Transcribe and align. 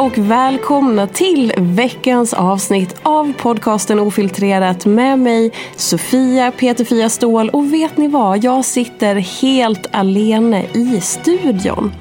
Och 0.00 0.18
välkomna 0.18 1.06
till 1.06 1.52
veckans 1.56 2.32
avsnitt 2.32 2.96
av 3.02 3.32
podcasten 3.32 3.98
Ofiltrerat 3.98 4.86
med 4.86 5.18
mig 5.18 5.52
Sofia 5.76 6.50
Peterfia 6.50 7.08
Ståhl 7.08 7.48
och 7.48 7.72
vet 7.72 7.96
ni 7.96 8.08
vad? 8.08 8.44
Jag 8.44 8.64
sitter 8.64 9.14
helt 9.14 9.86
alene 9.92 10.64
i 10.74 11.00
studion. 11.00 11.92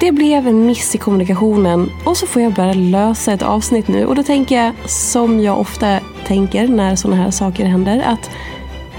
Det 0.00 0.12
blev 0.12 0.48
en 0.48 0.66
miss 0.66 0.94
i 0.94 0.98
kommunikationen 0.98 1.90
och 2.04 2.16
så 2.16 2.26
får 2.26 2.42
jag 2.42 2.54
börja 2.54 2.74
lösa 2.74 3.32
ett 3.32 3.42
avsnitt 3.42 3.88
nu 3.88 4.06
och 4.06 4.14
då 4.14 4.22
tänker 4.22 4.64
jag 4.64 4.72
som 4.90 5.40
jag 5.40 5.60
ofta 5.60 5.98
tänker 6.26 6.68
när 6.68 6.96
sådana 6.96 7.22
här 7.22 7.30
saker 7.30 7.64
händer 7.64 8.02
att 8.06 8.30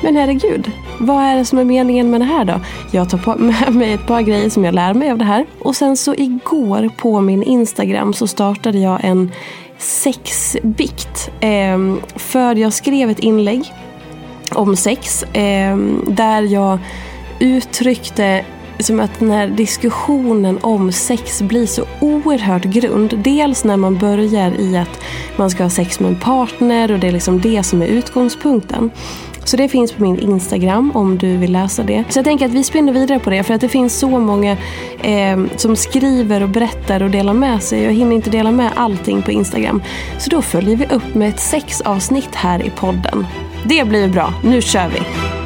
men 0.03 0.15
herregud, 0.15 0.71
vad 0.99 1.23
är 1.23 1.35
det 1.35 1.45
som 1.45 1.59
är 1.59 1.63
meningen 1.63 2.11
med 2.11 2.21
det 2.21 2.25
här 2.25 2.45
då? 2.45 2.59
Jag 2.91 3.09
tar 3.09 3.17
på 3.17 3.35
med 3.37 3.75
mig 3.75 3.93
ett 3.93 4.07
par 4.07 4.21
grejer 4.21 4.49
som 4.49 4.65
jag 4.65 4.75
lär 4.75 4.93
mig 4.93 5.11
av 5.11 5.17
det 5.17 5.25
här. 5.25 5.45
Och 5.59 5.75
sen 5.75 5.97
så 5.97 6.15
igår 6.15 6.89
på 6.97 7.21
min 7.21 7.43
Instagram 7.43 8.13
så 8.13 8.27
startade 8.27 8.79
jag 8.79 8.99
en 9.03 9.31
sexbikt. 9.77 11.31
Ehm, 11.39 12.01
för 12.15 12.55
jag 12.55 12.73
skrev 12.73 13.09
ett 13.09 13.19
inlägg 13.19 13.73
om 14.51 14.75
sex 14.75 15.25
ehm, 15.33 16.01
där 16.07 16.41
jag 16.41 16.79
uttryckte 17.39 18.45
som 18.79 18.99
att 18.99 19.19
den 19.19 19.31
här 19.31 19.47
diskussionen 19.47 20.59
om 20.61 20.91
sex 20.91 21.41
blir 21.41 21.65
så 21.65 21.85
oerhört 21.99 22.63
grund. 22.63 23.19
Dels 23.23 23.63
när 23.63 23.77
man 23.77 23.97
börjar 23.97 24.51
i 24.59 24.77
att 24.77 25.01
man 25.35 25.49
ska 25.49 25.63
ha 25.63 25.69
sex 25.69 25.99
med 25.99 26.09
en 26.09 26.19
partner 26.19 26.91
och 26.91 26.99
det 26.99 27.07
är 27.07 27.11
liksom 27.11 27.41
det 27.41 27.63
som 27.63 27.81
är 27.81 27.87
utgångspunkten. 27.87 28.91
Så 29.43 29.57
det 29.57 29.69
finns 29.69 29.91
på 29.91 30.03
min 30.03 30.19
Instagram 30.19 30.91
om 30.93 31.17
du 31.17 31.37
vill 31.37 31.51
läsa 31.51 31.83
det. 31.83 32.03
Så 32.09 32.19
jag 32.19 32.25
tänker 32.25 32.45
att 32.45 32.51
vi 32.51 32.63
spinner 32.63 32.93
vidare 32.93 33.19
på 33.19 33.29
det 33.29 33.43
för 33.43 33.53
att 33.53 33.61
det 33.61 33.69
finns 33.69 33.99
så 33.99 34.19
många 34.19 34.57
eh, 35.01 35.39
som 35.55 35.75
skriver 35.75 36.43
och 36.43 36.49
berättar 36.49 37.03
och 37.03 37.09
delar 37.09 37.33
med 37.33 37.63
sig. 37.63 37.83
Jag 37.83 37.93
hinner 37.93 38.15
inte 38.15 38.29
dela 38.29 38.51
med 38.51 38.71
allting 38.75 39.21
på 39.21 39.31
Instagram. 39.31 39.83
Så 40.19 40.29
då 40.29 40.41
följer 40.41 40.75
vi 40.75 40.85
upp 40.85 41.15
med 41.15 41.29
ett 41.29 41.39
sexavsnitt 41.39 42.35
här 42.35 42.65
i 42.65 42.69
podden. 42.69 43.27
Det 43.65 43.87
blir 43.87 44.07
bra. 44.07 44.33
Nu 44.43 44.61
kör 44.61 44.89
vi! 44.89 45.42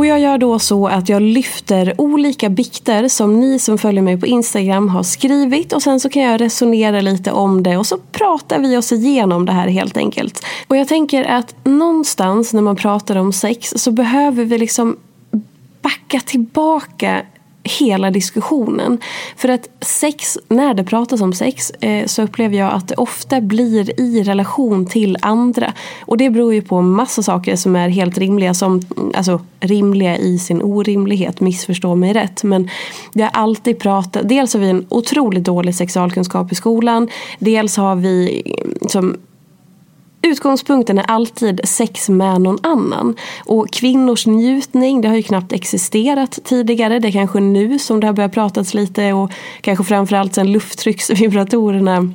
Och 0.00 0.06
jag 0.06 0.20
gör 0.20 0.38
då 0.38 0.58
så 0.58 0.86
att 0.86 1.08
jag 1.08 1.22
lyfter 1.22 1.94
olika 1.98 2.48
bikter 2.48 3.08
som 3.08 3.40
ni 3.40 3.58
som 3.58 3.78
följer 3.78 4.02
mig 4.02 4.20
på 4.20 4.26
Instagram 4.26 4.88
har 4.88 5.02
skrivit 5.02 5.72
och 5.72 5.82
sen 5.82 6.00
så 6.00 6.08
kan 6.08 6.22
jag 6.22 6.40
resonera 6.40 7.00
lite 7.00 7.32
om 7.32 7.62
det 7.62 7.76
och 7.76 7.86
så 7.86 7.98
pratar 8.12 8.58
vi 8.58 8.76
oss 8.76 8.92
igenom 8.92 9.46
det 9.46 9.52
här 9.52 9.68
helt 9.68 9.96
enkelt. 9.96 10.46
Och 10.68 10.76
jag 10.76 10.88
tänker 10.88 11.24
att 11.24 11.54
någonstans 11.64 12.52
när 12.52 12.62
man 12.62 12.76
pratar 12.76 13.16
om 13.16 13.32
sex 13.32 13.72
så 13.76 13.90
behöver 13.90 14.44
vi 14.44 14.58
liksom 14.58 14.96
backa 15.82 16.20
tillbaka 16.20 17.22
hela 17.78 18.10
diskussionen. 18.10 18.98
För 19.36 19.48
att 19.48 19.68
sex, 19.80 20.38
när 20.48 20.74
det 20.74 20.84
pratas 20.84 21.20
om 21.20 21.32
sex 21.32 21.70
eh, 21.70 22.06
så 22.06 22.22
upplever 22.22 22.56
jag 22.56 22.72
att 22.72 22.88
det 22.88 22.94
ofta 22.94 23.40
blir 23.40 24.00
i 24.00 24.22
relation 24.22 24.86
till 24.86 25.16
andra. 25.22 25.72
Och 26.00 26.16
det 26.16 26.30
beror 26.30 26.54
ju 26.54 26.62
på 26.62 26.82
massa 26.82 27.22
saker 27.22 27.56
som 27.56 27.76
är 27.76 27.88
helt 27.88 28.18
rimliga. 28.18 28.54
Som, 28.54 28.80
alltså 29.14 29.40
rimliga 29.60 30.16
i 30.16 30.38
sin 30.38 30.62
orimlighet, 30.62 31.40
missförstå 31.40 31.94
mig 31.94 32.12
rätt. 32.12 32.42
Men 32.42 32.68
det 33.12 33.22
har 33.22 33.30
alltid 33.30 33.78
pratat, 33.78 34.28
dels 34.28 34.54
har 34.54 34.60
vi 34.60 34.70
en 34.70 34.86
otroligt 34.88 35.44
dålig 35.44 35.74
sexualkunskap 35.74 36.52
i 36.52 36.54
skolan. 36.54 37.08
Dels 37.38 37.76
har 37.76 37.96
vi 37.96 38.42
som 38.88 39.16
Utgångspunkten 40.22 40.98
är 40.98 41.04
alltid 41.10 41.60
sex 41.64 42.08
med 42.08 42.40
någon 42.40 42.58
annan. 42.62 43.16
Och 43.44 43.70
kvinnors 43.72 44.26
njutning, 44.26 45.00
det 45.00 45.08
har 45.08 45.16
ju 45.16 45.22
knappt 45.22 45.52
existerat 45.52 46.38
tidigare. 46.44 46.98
Det 46.98 47.08
är 47.08 47.12
kanske 47.12 47.40
nu 47.40 47.78
som 47.78 48.00
det 48.00 48.06
har 48.06 48.14
börjat 48.14 48.32
pratas 48.32 48.74
lite 48.74 49.12
och 49.12 49.30
kanske 49.60 49.84
framförallt 49.84 50.34
sen 50.34 50.52
lufttrycksvibratorerna 50.52 52.12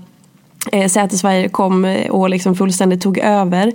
eh, 0.72 0.88
Satisfyer 0.88 1.48
kom 1.48 1.86
eh, 1.86 2.10
och 2.12 2.30
liksom 2.30 2.56
fullständigt 2.56 3.02
tog 3.02 3.18
över. 3.18 3.74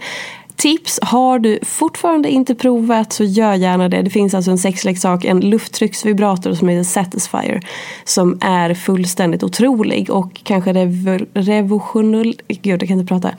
Tips, 0.61 0.99
har 1.03 1.39
du 1.39 1.59
fortfarande 1.63 2.31
inte 2.31 2.55
provat 2.55 3.13
så 3.13 3.25
gör 3.25 3.55
gärna 3.55 3.89
det. 3.89 4.03
Det 4.03 4.11
finns 4.11 4.35
alltså 4.35 4.51
en 4.51 4.59
sexleksak, 4.59 5.25
en 5.25 5.41
lufttrycksvibrator 5.41 6.55
som 6.55 6.69
heter 6.69 6.85
Satisfyer. 6.85 7.61
Som 8.05 8.39
är 8.41 8.75
fullständigt 8.75 9.43
otrolig 9.43 10.11
och 10.11 10.41
kanske 10.45 10.73
revolutionell, 11.35 12.41
gud 12.49 12.83
jag 12.83 12.89
kan 12.89 13.01
inte 13.01 13.15
prata. 13.15 13.31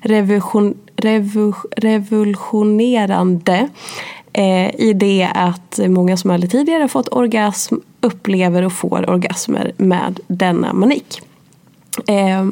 Revolution, 0.00 0.74
revu, 0.96 1.52
revolutionerande. 1.76 3.68
Eh, 4.32 4.80
I 4.80 4.92
det 4.96 5.28
att 5.34 5.80
många 5.88 6.16
som 6.16 6.30
aldrig 6.30 6.50
tidigare 6.50 6.88
fått 6.88 7.08
orgasm 7.12 7.74
upplever 8.00 8.62
och 8.62 8.72
får 8.72 9.10
orgasmer 9.10 9.72
med 9.76 10.20
denna 10.26 10.72
manik. 10.72 11.20
Eh, 12.06 12.46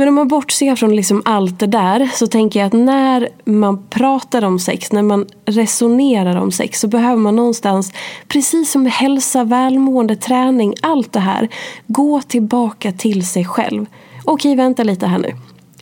men 0.00 0.08
om 0.08 0.14
man 0.14 0.28
bortser 0.28 0.76
från 0.76 0.96
liksom 0.96 1.22
allt 1.24 1.58
det 1.58 1.66
där 1.66 2.10
så 2.14 2.26
tänker 2.26 2.60
jag 2.60 2.66
att 2.66 2.72
när 2.72 3.28
man 3.44 3.86
pratar 3.90 4.44
om 4.44 4.58
sex, 4.58 4.92
när 4.92 5.02
man 5.02 5.26
resonerar 5.46 6.36
om 6.36 6.52
sex 6.52 6.80
så 6.80 6.88
behöver 6.88 7.16
man 7.16 7.36
någonstans, 7.36 7.92
precis 8.28 8.70
som 8.70 8.82
med 8.82 8.92
hälsa, 8.92 9.44
välmående, 9.44 10.16
träning, 10.16 10.74
allt 10.82 11.12
det 11.12 11.20
här, 11.20 11.48
gå 11.86 12.22
tillbaka 12.22 12.92
till 12.92 13.26
sig 13.26 13.44
själv. 13.44 13.86
Okej, 14.24 14.56
vänta 14.56 14.82
lite 14.84 15.06
här 15.06 15.18
nu. 15.18 15.32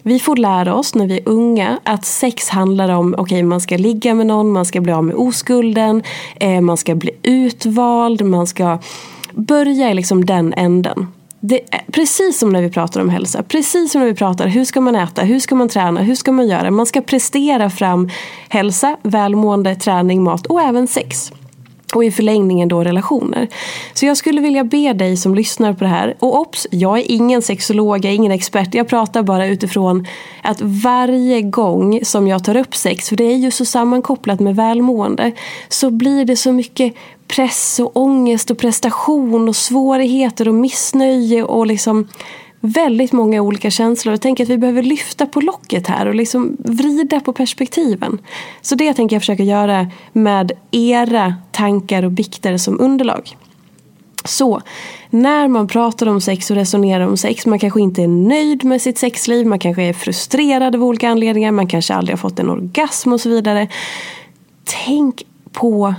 Vi 0.03 0.19
får 0.19 0.37
lära 0.37 0.75
oss 0.75 0.95
när 0.95 1.07
vi 1.07 1.19
är 1.19 1.29
unga 1.29 1.79
att 1.85 2.05
sex 2.05 2.49
handlar 2.49 2.89
om, 2.89 3.15
okej 3.15 3.23
okay, 3.23 3.43
man 3.43 3.61
ska 3.61 3.77
ligga 3.77 4.15
med 4.15 4.27
någon, 4.27 4.53
man 4.53 4.65
ska 4.65 4.81
bli 4.81 4.93
av 4.93 5.05
med 5.05 5.15
oskulden, 5.15 6.03
eh, 6.41 6.61
man 6.61 6.77
ska 6.77 6.95
bli 6.95 7.11
utvald, 7.23 8.25
man 8.25 8.47
ska 8.47 8.79
börja 9.33 9.91
i 9.91 9.95
liksom 9.95 10.25
den 10.25 10.55
änden. 10.55 11.07
Det 11.41 11.61
precis 11.93 12.39
som 12.39 12.51
när 12.51 12.63
vi 12.63 12.71
pratar 12.71 13.01
om 13.01 13.09
hälsa, 13.09 13.43
precis 13.43 13.93
som 13.93 14.01
när 14.01 14.09
vi 14.09 14.15
pratar 14.15 14.47
hur 14.47 14.65
ska 14.65 14.81
man 14.81 14.97
äta, 14.97 15.23
hur 15.23 15.41
ska 15.41 15.55
man 15.55 15.69
träna, 15.69 16.01
hur 16.01 16.15
ska 16.15 16.33
man 16.33 16.49
göra? 16.49 16.71
Man 16.71 16.87
ska 16.87 17.01
prestera 17.01 17.71
fram 17.71 18.11
hälsa, 18.49 18.97
välmående, 19.03 19.75
träning, 19.75 20.23
mat 20.23 20.47
och 20.47 20.61
även 20.61 20.87
sex. 20.87 21.33
Och 21.95 22.05
i 22.05 22.11
förlängningen 22.11 22.69
då 22.69 22.85
relationer. 22.85 23.49
Så 23.95 24.07
jag 24.07 24.17
skulle 24.17 24.41
vilja 24.41 24.65
be 24.65 24.93
dig 24.93 25.17
som 25.17 25.35
lyssnar 25.35 25.73
på 25.73 25.85
det 25.85 25.91
här. 25.91 26.15
Och 26.19 26.41
obs, 26.41 26.67
jag 26.71 26.99
är 26.99 27.11
ingen 27.11 27.43
sexolog, 27.43 27.97
jag 27.97 28.13
är 28.13 28.17
ingen 28.17 28.33
expert. 28.33 28.75
Jag 28.75 28.89
pratar 28.89 29.23
bara 29.23 29.47
utifrån 29.47 30.07
att 30.43 30.61
varje 30.61 31.43
gång 31.43 32.01
som 32.03 32.29
jag 32.29 32.45
tar 32.45 32.57
upp 32.57 32.75
sex, 32.75 33.09
för 33.09 33.17
det 33.17 33.25
är 33.25 33.37
ju 33.37 33.51
så 33.51 33.65
sammankopplat 33.65 34.41
med 34.41 34.57
välmående, 34.57 35.33
så 35.69 35.91
blir 35.91 36.25
det 36.25 36.37
så 36.37 36.53
mycket 36.53 36.95
press 37.27 37.81
och 37.81 37.97
ångest 37.97 38.51
och 38.51 38.59
prestation 38.59 39.49
och 39.49 39.57
svårigheter 39.57 40.49
och 40.49 40.55
missnöje 40.55 41.43
och 41.43 41.67
liksom 41.67 42.09
väldigt 42.61 43.13
många 43.13 43.43
olika 43.43 43.71
känslor. 43.71 44.13
Jag 44.13 44.21
tänker 44.21 44.45
att 44.45 44.51
vi 44.51 44.59
behöver 44.59 44.83
lyfta 44.83 45.27
på 45.27 45.41
locket 45.41 45.87
här 45.87 46.07
och 46.07 46.15
liksom 46.15 46.57
vrida 46.59 47.21
på 47.21 47.33
perspektiven. 47.33 48.19
Så 48.63 48.75
det 48.75 48.95
tänker 48.95 49.17
jag 49.17 49.23
försöka 49.23 49.43
göra 49.43 49.91
med 50.13 50.53
era 50.71 51.35
tankar 51.53 52.03
och 52.03 52.13
bikter 52.13 52.57
som 52.57 52.81
underlag. 52.81 53.37
Så, 54.25 54.61
när 55.11 55.49
man 55.49 55.69
pratar 55.69 56.07
om 56.07 56.21
sex 56.21 56.51
och 56.51 56.57
resonerar 56.57 57.07
om 57.07 57.17
sex, 57.17 57.47
man 57.47 57.59
kanske 57.59 57.81
inte 57.81 58.03
är 58.03 58.09
nöjd 58.09 58.65
med 58.65 58.83
sitt 58.83 58.99
sexliv, 58.99 59.47
man 59.47 59.59
kanske 59.59 59.83
är 59.83 59.93
frustrerad 59.93 60.75
av 60.75 60.85
olika 60.85 61.09
anledningar, 61.09 61.53
man 61.53 61.67
kanske 61.67 61.95
aldrig 61.95 62.13
har 62.13 62.19
fått 62.19 62.39
en 62.39 62.51
orgasm 62.51 63.13
och 63.13 63.21
så 63.21 63.29
vidare. 63.29 63.69
Tänk 64.65 65.23
på 65.53 65.95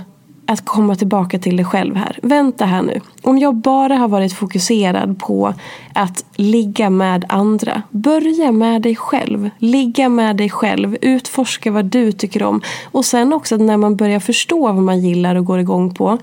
att 0.50 0.64
komma 0.64 0.94
tillbaka 0.94 1.38
till 1.38 1.56
dig 1.56 1.64
själv 1.64 1.96
här. 1.96 2.18
Vänta 2.22 2.64
här 2.64 2.82
nu. 2.82 3.00
Om 3.22 3.38
jag 3.38 3.54
bara 3.54 3.96
har 3.96 4.08
varit 4.08 4.32
fokuserad 4.32 5.18
på 5.18 5.54
att 5.94 6.24
ligga 6.36 6.90
med 6.90 7.24
andra. 7.28 7.82
Börja 7.90 8.52
med 8.52 8.82
dig 8.82 8.96
själv. 8.96 9.50
Ligga 9.58 10.08
med 10.08 10.36
dig 10.36 10.50
själv. 10.50 10.96
Utforska 11.00 11.70
vad 11.70 11.84
du 11.84 12.12
tycker 12.12 12.42
om. 12.42 12.60
Och 12.84 13.04
sen 13.04 13.32
också 13.32 13.56
när 13.56 13.76
man 13.76 13.96
börjar 13.96 14.20
förstå 14.20 14.72
vad 14.72 14.82
man 14.82 15.00
gillar 15.00 15.34
och 15.34 15.44
går 15.44 15.58
igång 15.58 15.94
på. 15.94 16.18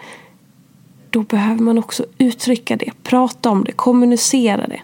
Då 1.10 1.22
behöver 1.22 1.62
man 1.62 1.78
också 1.78 2.06
uttrycka 2.18 2.76
det. 2.76 2.92
Prata 3.04 3.50
om 3.50 3.64
det. 3.64 3.72
Kommunicera 3.72 4.68
det. 4.68 4.82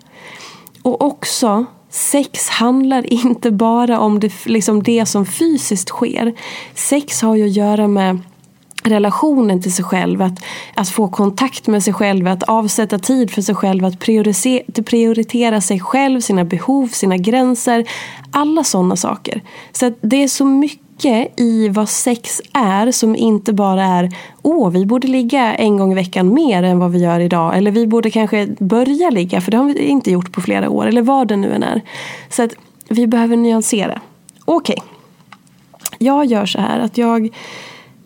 Och 0.82 1.02
också 1.02 1.66
Sex 1.90 2.50
handlar 2.50 3.14
inte 3.14 3.52
bara 3.52 4.00
om 4.00 4.20
det, 4.20 4.46
liksom 4.46 4.84
det 4.84 5.06
som 5.06 5.26
fysiskt 5.26 5.90
sker. 5.90 6.34
Sex 6.76 7.22
har 7.22 7.36
ju 7.36 7.46
att 7.46 7.56
göra 7.56 7.88
med 7.88 8.20
relationen 8.84 9.62
till 9.62 9.74
sig 9.74 9.86
själv, 9.86 10.22
att, 10.22 10.44
att 10.76 10.90
få 10.90 11.08
kontakt 11.08 11.68
med 11.68 11.84
sig 11.84 11.94
själv, 11.94 12.28
att 12.28 12.44
avsätta 12.44 13.00
tid 13.00 13.32
för 13.32 13.42
sig 13.42 13.56
själv, 13.56 13.86
att 13.86 14.00
prioritera, 14.00 14.84
prioritera 14.84 15.62
sig 15.62 15.80
själv, 15.80 16.22
sina 16.22 16.44
behov, 16.44 16.88
sina 16.88 17.18
gränser. 17.18 17.86
Alla 18.32 18.64
sådana 18.64 18.96
saker. 18.96 19.42
Så 19.72 19.94
det 20.02 20.24
är 20.24 20.28
så 20.28 20.46
mycket 20.46 21.40
i 21.40 21.70
vad 21.70 21.90
sex 21.90 22.42
är 22.54 22.92
som 22.92 23.16
inte 23.16 23.54
bara 23.54 23.84
är 23.84 24.12
åh, 24.42 24.70
vi 24.70 24.86
borde 24.86 25.08
ligga 25.08 25.56
en 25.56 25.78
gång 25.78 25.92
i 25.92 25.96
veckan 25.96 26.34
mer 26.34 26.64
än 26.64 26.80
vad 26.80 26.92
vi 26.92 27.00
gör 27.00 27.20
idag. 27.20 27.58
Eller 27.58 27.72
vi 27.72 27.88
borde 27.88 28.12
kanske 28.12 28.48
börja 28.60 29.10
ligga, 29.10 29.42
för 29.42 29.52
det 29.52 29.58
har 29.58 29.66
vi 29.66 29.80
inte 29.80 30.12
gjort 30.12 30.32
på 30.32 30.42
flera 30.42 30.70
år. 30.70 30.88
Eller 30.88 31.02
vad 31.02 31.28
det 31.28 31.36
nu 31.36 31.54
än 31.54 31.64
är. 31.64 31.82
Så 32.30 32.44
att 32.44 32.54
vi 32.90 33.08
behöver 33.08 33.36
nyansera. 33.36 34.02
Okej. 34.46 34.76
Okay. 34.78 34.90
Jag 35.98 36.26
gör 36.26 36.46
så 36.46 36.60
här 36.60 36.80
att 36.80 36.98
jag 36.98 37.30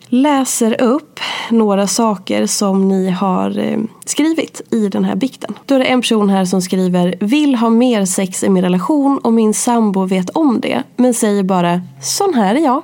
läser 0.08 0.82
upp 0.82 1.20
några 1.50 1.86
saker 1.86 2.46
som 2.46 2.88
ni 2.88 3.10
har 3.10 3.58
eh, 3.58 3.78
skrivit 4.04 4.60
i 4.70 4.88
den 4.88 5.04
här 5.04 5.16
bikten. 5.16 5.54
Då 5.66 5.74
är 5.74 5.78
det 5.78 5.84
en 5.84 6.00
person 6.00 6.30
här 6.30 6.44
som 6.44 6.62
skriver 6.62 7.14
Vill 7.20 7.54
ha 7.54 7.70
mer 7.70 8.04
sex 8.04 8.44
i 8.44 8.48
min 8.48 8.64
relation 8.64 9.18
och 9.18 9.32
min 9.32 9.54
sambo 9.54 10.04
vet 10.04 10.30
om 10.30 10.60
det 10.60 10.82
men 10.96 11.14
säger 11.14 11.42
bara 11.42 11.80
Sån 12.02 12.34
här 12.34 12.54
är 12.54 12.60
jag. 12.60 12.82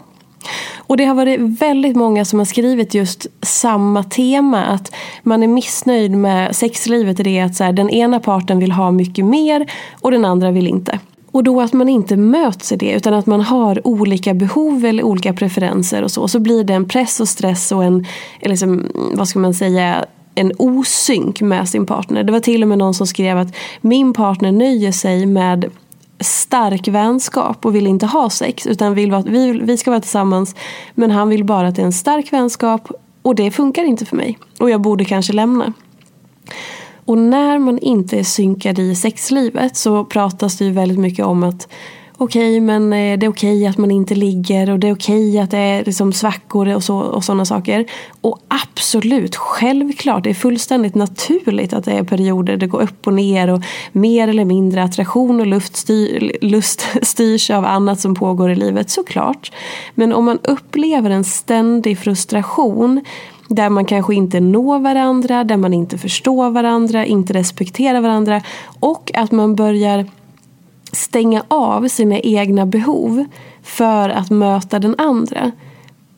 Och 0.76 0.96
det 0.96 1.04
har 1.04 1.14
varit 1.14 1.40
väldigt 1.40 1.96
många 1.96 2.24
som 2.24 2.38
har 2.38 2.46
skrivit 2.46 2.94
just 2.94 3.26
samma 3.42 4.02
tema. 4.02 4.64
Att 4.64 4.92
man 5.22 5.42
är 5.42 5.48
missnöjd 5.48 6.10
med 6.10 6.56
sexlivet 6.56 7.20
i 7.20 7.22
det 7.22 7.40
att 7.40 7.54
så 7.54 7.64
här, 7.64 7.72
den 7.72 7.90
ena 7.90 8.20
parten 8.20 8.58
vill 8.58 8.72
ha 8.72 8.90
mycket 8.90 9.24
mer 9.24 9.72
och 10.00 10.10
den 10.10 10.24
andra 10.24 10.50
vill 10.50 10.66
inte. 10.66 10.98
Och 11.34 11.44
då 11.44 11.60
att 11.60 11.72
man 11.72 11.88
inte 11.88 12.16
möts 12.16 12.72
i 12.72 12.76
det 12.76 12.92
utan 12.92 13.14
att 13.14 13.26
man 13.26 13.40
har 13.40 13.86
olika 13.86 14.34
behov 14.34 14.84
eller 14.84 15.02
olika 15.02 15.32
preferenser 15.32 16.02
och 16.02 16.10
så. 16.10 16.28
Så 16.28 16.38
blir 16.38 16.64
det 16.64 16.74
en 16.74 16.88
press 16.88 17.20
och 17.20 17.28
stress 17.28 17.72
och 17.72 17.84
en, 17.84 18.06
liksom, 18.40 18.72
mm, 18.72 18.90
vad 19.14 19.28
ska 19.28 19.38
man 19.38 19.54
säga, 19.54 20.04
en 20.34 20.52
osynk 20.58 21.40
med 21.40 21.68
sin 21.68 21.86
partner. 21.86 22.24
Det 22.24 22.32
var 22.32 22.40
till 22.40 22.62
och 22.62 22.68
med 22.68 22.78
någon 22.78 22.94
som 22.94 23.06
skrev 23.06 23.38
att 23.38 23.54
min 23.80 24.12
partner 24.12 24.52
nöjer 24.52 24.92
sig 24.92 25.26
med 25.26 25.70
stark 26.20 26.88
vänskap 26.88 27.66
och 27.66 27.74
vill 27.74 27.86
inte 27.86 28.06
ha 28.06 28.30
sex 28.30 28.66
utan 28.66 28.94
vill 28.94 29.10
vara, 29.10 29.22
vi, 29.22 29.52
vi 29.52 29.76
ska 29.76 29.90
vara 29.90 30.00
tillsammans 30.00 30.54
men 30.94 31.10
han 31.10 31.28
vill 31.28 31.44
bara 31.44 31.68
att 31.68 31.76
det 31.76 31.82
är 31.82 31.86
en 31.86 31.92
stark 31.92 32.32
vänskap 32.32 32.90
och 33.22 33.34
det 33.34 33.50
funkar 33.50 33.84
inte 33.84 34.06
för 34.06 34.16
mig 34.16 34.38
och 34.60 34.70
jag 34.70 34.80
borde 34.80 35.04
kanske 35.04 35.32
lämna. 35.32 35.72
Och 37.04 37.18
när 37.18 37.58
man 37.58 37.78
inte 37.78 38.18
är 38.18 38.24
synkad 38.24 38.78
i 38.78 38.94
sexlivet 38.94 39.76
så 39.76 40.04
pratas 40.04 40.58
det 40.58 40.64
ju 40.64 40.70
väldigt 40.70 40.98
mycket 40.98 41.24
om 41.24 41.42
att 41.42 41.68
okej, 42.16 42.56
okay, 42.56 42.60
men 42.60 42.92
eh, 42.92 43.18
det 43.18 43.26
är 43.26 43.30
okej 43.30 43.56
okay 43.56 43.66
att 43.66 43.78
man 43.78 43.90
inte 43.90 44.14
ligger 44.14 44.70
och 44.70 44.78
det 44.78 44.88
är 44.88 44.94
okej 44.94 45.30
okay 45.30 45.38
att 45.38 45.50
det 45.50 45.58
är 45.58 45.84
liksom 45.84 46.12
svackor 46.12 46.74
och, 46.74 46.84
så, 46.84 46.96
och 46.96 47.24
sådana 47.24 47.44
saker. 47.44 47.86
Och 48.20 48.38
absolut, 48.48 49.36
självklart, 49.36 50.24
det 50.24 50.30
är 50.30 50.34
fullständigt 50.34 50.94
naturligt 50.94 51.72
att 51.72 51.84
det 51.84 51.92
är 51.92 52.02
perioder 52.04 52.56
det 52.56 52.66
går 52.66 52.82
upp 52.82 53.06
och 53.06 53.14
ner 53.14 53.50
och 53.50 53.62
mer 53.92 54.28
eller 54.28 54.44
mindre 54.44 54.82
attraktion 54.82 55.40
och 55.40 55.46
luft 55.46 55.76
styr, 55.76 56.36
lust 56.40 56.86
styrs 57.02 57.50
av 57.50 57.64
annat 57.64 58.00
som 58.00 58.14
pågår 58.14 58.50
i 58.50 58.56
livet, 58.56 58.90
såklart. 58.90 59.52
Men 59.94 60.12
om 60.12 60.24
man 60.24 60.38
upplever 60.42 61.10
en 61.10 61.24
ständig 61.24 61.98
frustration 61.98 63.04
där 63.48 63.70
man 63.70 63.84
kanske 63.84 64.14
inte 64.14 64.40
når 64.40 64.78
varandra, 64.78 65.44
där 65.44 65.56
man 65.56 65.74
inte 65.74 65.98
förstår 65.98 66.50
varandra, 66.50 67.06
inte 67.06 67.32
respekterar 67.32 68.00
varandra 68.00 68.42
och 68.80 69.10
att 69.14 69.32
man 69.32 69.54
börjar 69.54 70.06
stänga 70.92 71.42
av 71.48 71.88
sina 71.88 72.18
egna 72.18 72.66
behov 72.66 73.24
för 73.62 74.08
att 74.08 74.30
möta 74.30 74.78
den 74.78 74.94
andra. 74.98 75.52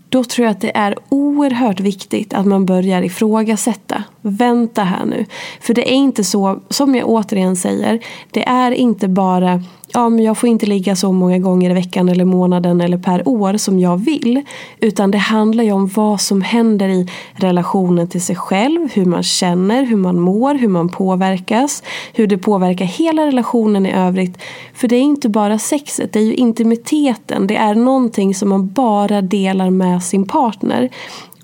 Då 0.08 0.24
tror 0.24 0.46
jag 0.46 0.52
att 0.52 0.60
det 0.60 0.76
är 0.76 0.96
oerhört 1.08 1.80
viktigt 1.80 2.34
att 2.34 2.46
man 2.46 2.66
börjar 2.66 3.02
ifrågasätta. 3.02 4.04
Vänta 4.20 4.82
här 4.82 5.04
nu. 5.04 5.26
För 5.60 5.74
det 5.74 5.92
är 5.92 5.94
inte 5.94 6.24
så, 6.24 6.60
som 6.68 6.94
jag 6.94 7.08
återigen 7.08 7.56
säger, 7.56 8.00
det 8.30 8.48
är 8.48 8.70
inte 8.70 9.08
bara 9.08 9.62
ja, 9.96 10.08
men 10.08 10.24
jag 10.24 10.38
får 10.38 10.48
inte 10.48 10.66
ligga 10.66 10.96
så 10.96 11.12
många 11.12 11.38
gånger 11.38 11.70
i 11.70 11.74
veckan 11.74 12.08
eller 12.08 12.24
månaden 12.24 12.80
eller 12.80 12.98
per 12.98 13.28
år 13.28 13.56
som 13.56 13.78
jag 13.78 13.96
vill. 13.96 14.42
Utan 14.80 15.10
det 15.10 15.18
handlar 15.18 15.64
ju 15.64 15.72
om 15.72 15.86
vad 15.86 16.20
som 16.20 16.42
händer 16.42 16.88
i 16.88 17.08
relationen 17.34 18.08
till 18.08 18.22
sig 18.22 18.36
själv, 18.36 18.88
hur 18.92 19.04
man 19.04 19.22
känner, 19.22 19.84
hur 19.84 19.96
man 19.96 20.20
mår, 20.20 20.54
hur 20.54 20.68
man 20.68 20.88
påverkas, 20.88 21.82
hur 22.12 22.26
det 22.26 22.38
påverkar 22.38 22.84
hela 22.84 23.26
relationen 23.26 23.86
i 23.86 23.92
övrigt. 23.92 24.38
För 24.74 24.88
det 24.88 24.96
är 24.96 25.00
inte 25.00 25.28
bara 25.28 25.58
sexet, 25.58 26.12
det 26.12 26.18
är 26.18 26.24
ju 26.24 26.34
intimiteten, 26.34 27.46
det 27.46 27.56
är 27.56 27.74
någonting 27.74 28.34
som 28.34 28.48
man 28.48 28.68
bara 28.68 29.22
delar 29.22 29.70
med 29.70 30.02
sin 30.02 30.26
partner. 30.26 30.90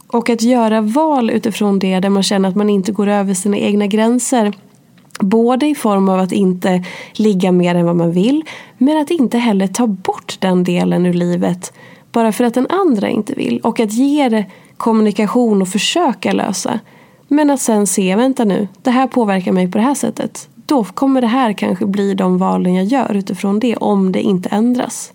Och 0.06 0.30
att 0.30 0.42
göra 0.42 0.80
val 0.80 1.30
utifrån 1.30 1.78
det 1.78 2.00
där 2.00 2.08
man 2.08 2.22
känner 2.22 2.48
att 2.48 2.56
man 2.56 2.70
inte 2.70 2.92
går 2.92 3.08
över 3.08 3.34
sina 3.34 3.56
egna 3.56 3.86
gränser 3.86 4.52
Både 5.22 5.66
i 5.66 5.74
form 5.74 6.08
av 6.08 6.20
att 6.20 6.32
inte 6.32 6.84
ligga 7.12 7.52
mer 7.52 7.74
än 7.74 7.86
vad 7.86 7.96
man 7.96 8.12
vill 8.12 8.44
men 8.78 8.96
att 8.96 9.10
inte 9.10 9.38
heller 9.38 9.66
ta 9.66 9.86
bort 9.86 10.36
den 10.40 10.64
delen 10.64 11.06
ur 11.06 11.12
livet 11.12 11.72
bara 12.12 12.32
för 12.32 12.44
att 12.44 12.54
den 12.54 12.66
andra 12.70 13.08
inte 13.08 13.34
vill. 13.34 13.60
Och 13.60 13.80
att 13.80 13.92
ge 13.92 14.28
det 14.28 14.44
kommunikation 14.76 15.62
och 15.62 15.68
försöka 15.68 16.32
lösa. 16.32 16.80
Men 17.28 17.50
att 17.50 17.60
sen 17.60 17.86
se, 17.86 18.16
vänta 18.16 18.44
nu, 18.44 18.68
det 18.82 18.90
här 18.90 19.06
påverkar 19.06 19.52
mig 19.52 19.70
på 19.70 19.78
det 19.78 19.84
här 19.84 19.94
sättet. 19.94 20.48
Då 20.54 20.84
kommer 20.84 21.20
det 21.20 21.26
här 21.26 21.52
kanske 21.52 21.86
bli 21.86 22.14
de 22.14 22.38
valen 22.38 22.74
jag 22.74 22.84
gör 22.84 23.14
utifrån 23.14 23.58
det 23.58 23.76
om 23.76 24.12
det 24.12 24.22
inte 24.22 24.48
ändras. 24.48 25.12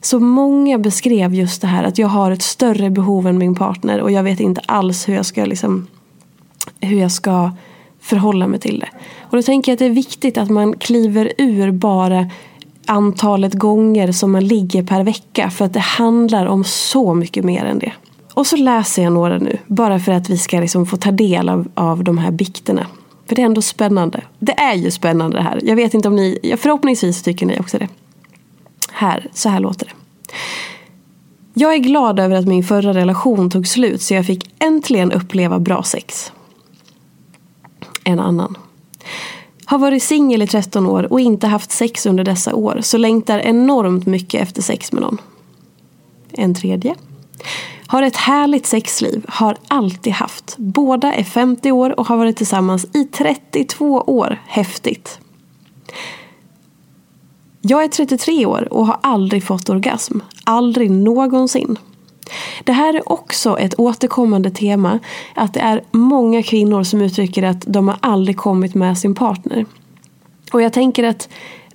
Så 0.00 0.20
många 0.20 0.78
beskrev 0.78 1.34
just 1.34 1.60
det 1.60 1.66
här 1.66 1.84
att 1.84 1.98
jag 1.98 2.08
har 2.08 2.30
ett 2.30 2.42
större 2.42 2.90
behov 2.90 3.26
än 3.26 3.38
min 3.38 3.54
partner 3.54 4.00
och 4.00 4.10
jag 4.10 4.22
vet 4.22 4.40
inte 4.40 4.60
alls 4.66 5.08
hur 5.08 5.14
jag 5.14 5.26
ska 5.26 5.44
liksom 5.44 5.86
hur 6.80 7.00
jag 7.00 7.12
ska 7.12 7.50
förhålla 8.08 8.46
mig 8.46 8.60
till 8.60 8.78
det. 8.80 8.88
Och 9.20 9.36
då 9.36 9.42
tänker 9.42 9.72
jag 9.72 9.74
att 9.74 9.78
det 9.78 9.84
är 9.84 9.90
viktigt 9.90 10.38
att 10.38 10.50
man 10.50 10.74
kliver 10.78 11.32
ur 11.38 11.70
bara 11.70 12.30
antalet 12.86 13.54
gånger 13.54 14.12
som 14.12 14.32
man 14.32 14.46
ligger 14.46 14.82
per 14.82 15.04
vecka. 15.04 15.50
För 15.50 15.64
att 15.64 15.72
det 15.72 15.80
handlar 15.80 16.46
om 16.46 16.64
så 16.64 17.14
mycket 17.14 17.44
mer 17.44 17.64
än 17.64 17.78
det. 17.78 17.92
Och 18.34 18.46
så 18.46 18.56
läser 18.56 19.02
jag 19.02 19.12
några 19.12 19.38
nu. 19.38 19.58
Bara 19.66 19.98
för 19.98 20.12
att 20.12 20.30
vi 20.30 20.38
ska 20.38 20.60
liksom 20.60 20.86
få 20.86 20.96
ta 20.96 21.10
del 21.10 21.48
av, 21.48 21.68
av 21.74 22.04
de 22.04 22.18
här 22.18 22.30
bikterna. 22.30 22.86
För 23.26 23.36
det 23.36 23.42
är 23.42 23.46
ändå 23.46 23.62
spännande. 23.62 24.22
Det 24.38 24.52
är 24.52 24.74
ju 24.74 24.90
spännande 24.90 25.36
det 25.36 25.42
här. 25.42 25.60
Jag 25.64 25.76
vet 25.76 25.94
inte 25.94 26.08
om 26.08 26.16
ni, 26.16 26.54
förhoppningsvis 26.58 27.22
tycker 27.22 27.46
ni 27.46 27.60
också 27.60 27.78
det. 27.78 27.88
Här, 28.92 29.26
så 29.32 29.48
här 29.48 29.60
låter 29.60 29.86
det. 29.86 29.92
Jag 31.54 31.74
är 31.74 31.78
glad 31.78 32.20
över 32.20 32.36
att 32.36 32.46
min 32.46 32.64
förra 32.64 32.94
relation 32.94 33.50
tog 33.50 33.66
slut 33.66 34.02
så 34.02 34.14
jag 34.14 34.26
fick 34.26 34.50
äntligen 34.58 35.12
uppleva 35.12 35.58
bra 35.58 35.82
sex 35.82 36.32
en 38.08 38.20
annan. 38.20 38.56
Har 39.64 39.78
varit 39.78 40.02
singel 40.02 40.42
i 40.42 40.46
13 40.46 40.86
år 40.86 41.12
och 41.12 41.20
inte 41.20 41.46
haft 41.46 41.70
sex 41.70 42.06
under 42.06 42.24
dessa 42.24 42.54
år 42.54 42.78
så 42.82 42.98
längtar 42.98 43.38
enormt 43.38 44.06
mycket 44.06 44.42
efter 44.42 44.62
sex 44.62 44.92
med 44.92 45.02
någon. 45.02 45.20
En 46.32 46.54
tredje. 46.54 46.94
Har 47.86 48.02
ett 48.02 48.16
härligt 48.16 48.66
sexliv, 48.66 49.24
har 49.28 49.56
alltid 49.68 50.12
haft. 50.12 50.54
Båda 50.58 51.14
är 51.14 51.24
50 51.24 51.72
år 51.72 52.00
och 52.00 52.06
har 52.06 52.16
varit 52.16 52.36
tillsammans 52.36 52.86
i 52.94 53.04
32 53.04 54.02
år. 54.06 54.42
Häftigt. 54.46 55.20
Jag 57.60 57.84
är 57.84 57.88
33 57.88 58.46
år 58.46 58.72
och 58.72 58.86
har 58.86 58.98
aldrig 59.00 59.44
fått 59.44 59.68
orgasm. 59.68 60.18
Aldrig 60.44 60.90
någonsin. 60.90 61.78
Det 62.64 62.72
här 62.72 62.94
är 62.94 63.12
också 63.12 63.58
ett 63.58 63.74
återkommande 63.78 64.50
tema. 64.50 64.98
Att 65.34 65.54
det 65.54 65.60
är 65.60 65.82
många 65.90 66.42
kvinnor 66.42 66.82
som 66.82 67.00
uttrycker 67.00 67.42
att 67.42 67.60
de 67.66 67.88
har 67.88 67.96
aldrig 68.00 68.36
kommit 68.36 68.74
med 68.74 68.98
sin 68.98 69.14
partner. 69.14 69.66
Och 70.52 70.62
jag 70.62 70.72
tänker 70.72 71.04
att 71.04 71.28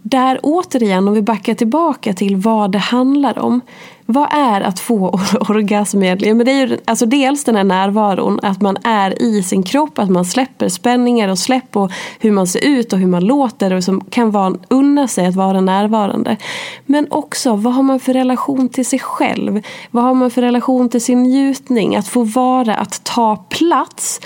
där 0.03 0.39
återigen, 0.43 1.07
om 1.07 1.13
vi 1.13 1.21
backar 1.21 1.53
tillbaka 1.53 2.13
till 2.13 2.35
vad 2.35 2.71
det 2.71 2.77
handlar 2.77 3.39
om. 3.39 3.61
Vad 4.05 4.27
är 4.31 4.61
att 4.61 4.79
få 4.79 5.19
orgasm 5.49 6.03
egentligen? 6.03 6.37
Men 6.37 6.45
det 6.45 6.51
är 6.51 6.67
ju 6.67 6.77
alltså 6.85 7.05
dels 7.05 7.43
den 7.43 7.55
här 7.55 7.63
närvaron, 7.63 8.39
att 8.43 8.61
man 8.61 8.77
är 8.83 9.21
i 9.21 9.43
sin 9.43 9.63
kropp, 9.63 9.99
att 9.99 10.09
man 10.09 10.25
släpper 10.25 10.69
spänningar 10.69 11.29
och 11.29 11.39
släpp 11.39 11.75
och 11.75 11.91
hur 12.19 12.31
man 12.31 12.47
ser 12.47 12.65
ut 12.65 12.93
och 12.93 12.99
hur 12.99 13.07
man 13.07 13.25
låter 13.25 13.73
och 13.73 13.83
som 13.83 14.01
kan 14.01 14.31
vara, 14.31 14.55
unna 14.69 15.07
sig 15.07 15.27
att 15.27 15.35
vara 15.35 15.61
närvarande. 15.61 16.37
Men 16.85 17.07
också, 17.09 17.55
vad 17.55 17.73
har 17.73 17.83
man 17.83 17.99
för 17.99 18.13
relation 18.13 18.69
till 18.69 18.85
sig 18.85 18.99
själv? 18.99 19.61
Vad 19.91 20.03
har 20.03 20.13
man 20.13 20.31
för 20.31 20.41
relation 20.41 20.89
till 20.89 21.01
sin 21.01 21.23
njutning? 21.23 21.95
Att 21.95 22.07
få 22.07 22.23
vara, 22.23 22.75
att 22.75 23.03
ta 23.03 23.35
plats 23.35 24.21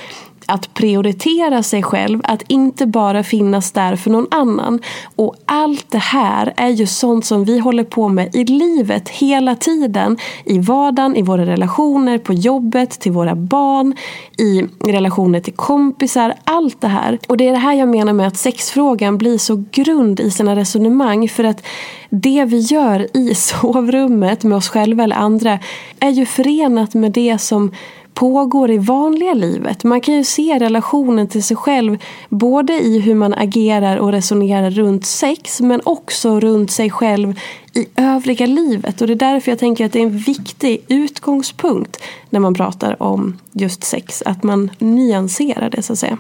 att 0.48 0.74
prioritera 0.74 1.64
sig 1.64 1.84
själv, 1.84 2.22
att 2.24 2.44
inte 2.48 2.86
bara 2.86 3.24
finnas 3.24 3.72
där 3.72 3.96
för 3.96 4.10
någon 4.10 4.28
annan. 4.32 4.80
Och 5.16 5.36
allt 5.46 5.92
det 5.92 5.98
här 5.98 6.54
är 6.58 6.70
ju 6.70 6.88
sånt 6.88 7.26
som 7.26 7.46
vi 7.46 7.60
håller 7.60 7.84
på 7.84 8.10
med 8.10 8.36
i 8.36 8.44
livet 8.44 9.10
hela 9.10 9.56
tiden. 9.56 10.18
I 10.46 10.60
vardagen, 10.60 11.16
i 11.16 11.22
våra 11.22 11.46
relationer, 11.46 12.18
på 12.18 12.34
jobbet, 12.34 12.90
till 13.00 13.12
våra 13.12 13.36
barn, 13.36 13.96
i 14.38 14.66
relationer 14.92 15.40
till 15.40 15.54
kompisar. 15.54 16.34
Allt 16.44 16.82
det 16.82 16.88
här. 16.88 17.20
Och 17.28 17.38
det 17.38 17.48
är 17.48 17.52
det 17.52 17.58
här 17.58 17.74
jag 17.74 17.90
menar 17.90 18.14
med 18.14 18.28
att 18.28 18.38
sexfrågan 18.38 19.18
blir 19.18 19.38
så 19.38 19.64
grund 19.72 20.20
i 20.20 20.32
sina 20.32 20.56
resonemang. 20.56 21.30
För 21.30 21.44
att 21.44 21.66
det 22.10 22.46
vi 22.46 22.60
gör 22.60 23.08
i 23.18 23.36
sovrummet 23.36 24.44
med 24.44 24.58
oss 24.58 24.70
själva 24.70 25.04
eller 25.04 25.16
andra 25.16 25.60
är 26.00 26.10
ju 26.10 26.26
förenat 26.26 26.94
med 26.94 27.12
det 27.12 27.38
som 27.38 27.72
pågår 28.18 28.72
i 28.72 28.78
vanliga 28.78 29.34
livet. 29.34 29.84
Man 29.84 30.02
kan 30.02 30.14
ju 30.14 30.24
se 30.24 30.60
relationen 30.60 31.28
till 31.28 31.44
sig 31.44 31.58
själv 31.58 31.98
både 32.30 32.74
i 32.74 33.00
hur 33.00 33.16
man 33.16 33.34
agerar 33.34 33.98
och 33.98 34.12
resonerar 34.12 34.72
runt 34.72 35.06
sex 35.06 35.62
men 35.62 35.82
också 35.84 36.40
runt 36.40 36.72
sig 36.72 36.90
själv 36.90 37.40
i 37.74 37.88
övriga 37.96 38.46
livet. 38.46 39.02
Och 39.02 39.08
det 39.08 39.14
är 39.14 39.16
därför 39.16 39.52
jag 39.52 39.60
tänker 39.60 39.86
att 39.86 39.94
det 39.94 40.00
är 40.00 40.04
en 40.04 40.18
viktig 40.18 40.86
utgångspunkt 40.88 42.04
när 42.30 42.40
man 42.40 42.54
pratar 42.54 43.04
om 43.04 43.38
just 43.52 43.84
sex. 43.84 44.24
Att 44.26 44.44
man 44.44 44.72
nyanserar 44.80 45.70
det 45.70 45.84
så 45.84 45.94
att 45.94 46.00
säga. 46.00 46.18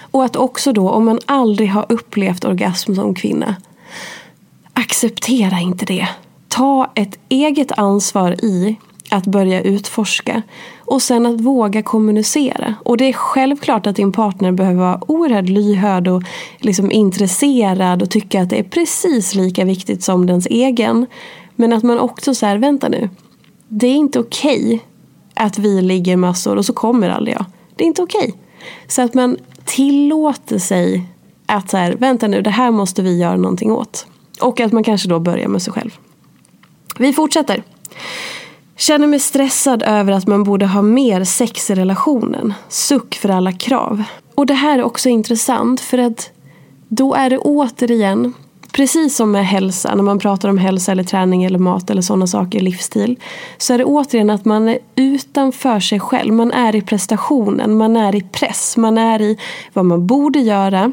Och 0.00 0.24
att 0.24 0.36
också 0.36 0.72
då 0.72 0.90
om 0.90 1.04
man 1.04 1.18
aldrig 1.26 1.70
har 1.70 1.86
upplevt 1.88 2.44
orgasm 2.44 2.94
som 2.94 3.14
kvinna 3.14 3.56
acceptera 4.72 5.60
inte 5.60 5.84
det. 5.84 6.08
Ta 6.48 6.92
ett 6.94 7.18
eget 7.28 7.72
ansvar 7.72 8.44
i 8.44 8.76
att 9.10 9.26
börja 9.26 9.62
utforska. 9.62 10.42
Och 10.86 11.02
sen 11.02 11.26
att 11.26 11.40
våga 11.40 11.82
kommunicera. 11.82 12.74
Och 12.82 12.96
det 12.96 13.04
är 13.04 13.12
självklart 13.12 13.86
att 13.86 13.96
din 13.96 14.12
partner 14.12 14.52
behöver 14.52 14.80
vara 14.80 15.00
oerhört 15.08 15.48
lyhörd 15.48 16.08
och 16.08 16.22
liksom 16.58 16.90
intresserad 16.90 18.02
och 18.02 18.10
tycka 18.10 18.42
att 18.42 18.50
det 18.50 18.58
är 18.58 18.62
precis 18.62 19.34
lika 19.34 19.64
viktigt 19.64 20.02
som 20.02 20.26
dens 20.26 20.46
egen. 20.46 21.06
Men 21.56 21.72
att 21.72 21.82
man 21.82 21.98
också 21.98 22.34
säger, 22.34 22.58
vänta 22.58 22.88
nu. 22.88 23.08
Det 23.68 23.86
är 23.86 23.94
inte 23.94 24.20
okej 24.20 24.64
okay 24.66 24.80
att 25.34 25.58
vi 25.58 25.82
ligger 25.82 26.16
massor 26.16 26.56
och 26.56 26.64
så 26.64 26.72
kommer 26.72 27.10
aldrig 27.10 27.36
jag. 27.36 27.44
Det 27.76 27.84
är 27.84 27.86
inte 27.86 28.02
okej. 28.02 28.18
Okay. 28.18 28.32
Så 28.88 29.02
att 29.02 29.14
man 29.14 29.36
tillåter 29.64 30.58
sig 30.58 31.06
att 31.46 31.70
så 31.70 31.76
här, 31.76 31.92
vänta 31.92 32.28
nu, 32.28 32.42
det 32.42 32.50
här 32.50 32.70
måste 32.70 33.02
vi 33.02 33.18
göra 33.18 33.36
någonting 33.36 33.72
åt. 33.72 34.06
Och 34.40 34.60
att 34.60 34.72
man 34.72 34.84
kanske 34.84 35.08
då 35.08 35.18
börjar 35.20 35.48
med 35.48 35.62
sig 35.62 35.72
själv. 35.72 35.90
Vi 36.98 37.12
fortsätter. 37.12 37.62
Känner 38.76 39.06
mig 39.06 39.20
stressad 39.20 39.82
över 39.82 40.12
att 40.12 40.26
man 40.26 40.44
borde 40.44 40.66
ha 40.66 40.82
mer 40.82 41.24
sex 41.24 41.70
i 41.70 41.74
relationen. 41.74 42.54
Suck 42.68 43.14
för 43.14 43.28
alla 43.28 43.52
krav. 43.52 44.02
Och 44.34 44.46
det 44.46 44.54
här 44.54 44.78
är 44.78 44.82
också 44.82 45.08
intressant 45.08 45.80
för 45.80 45.98
att 45.98 46.30
då 46.88 47.14
är 47.14 47.30
det 47.30 47.38
återigen 47.38 48.32
Precis 48.74 49.16
som 49.16 49.32
med 49.32 49.46
hälsa, 49.46 49.94
när 49.94 50.02
man 50.02 50.18
pratar 50.18 50.48
om 50.48 50.58
hälsa 50.58 50.92
eller 50.92 51.04
träning 51.04 51.44
eller 51.44 51.58
mat 51.58 51.90
eller 51.90 52.02
sådana 52.02 52.26
saker, 52.26 52.60
livsstil. 52.60 53.16
Så 53.58 53.74
är 53.74 53.78
det 53.78 53.84
återigen 53.84 54.30
att 54.30 54.44
man 54.44 54.68
är 54.68 54.78
utanför 54.96 55.80
sig 55.80 56.00
själv. 56.00 56.34
Man 56.34 56.52
är 56.52 56.76
i 56.76 56.82
prestationen, 56.82 57.76
man 57.76 57.96
är 57.96 58.14
i 58.14 58.20
press, 58.20 58.76
man 58.76 58.98
är 58.98 59.22
i 59.22 59.38
vad 59.72 59.84
man 59.84 60.06
borde 60.06 60.38
göra. 60.38 60.92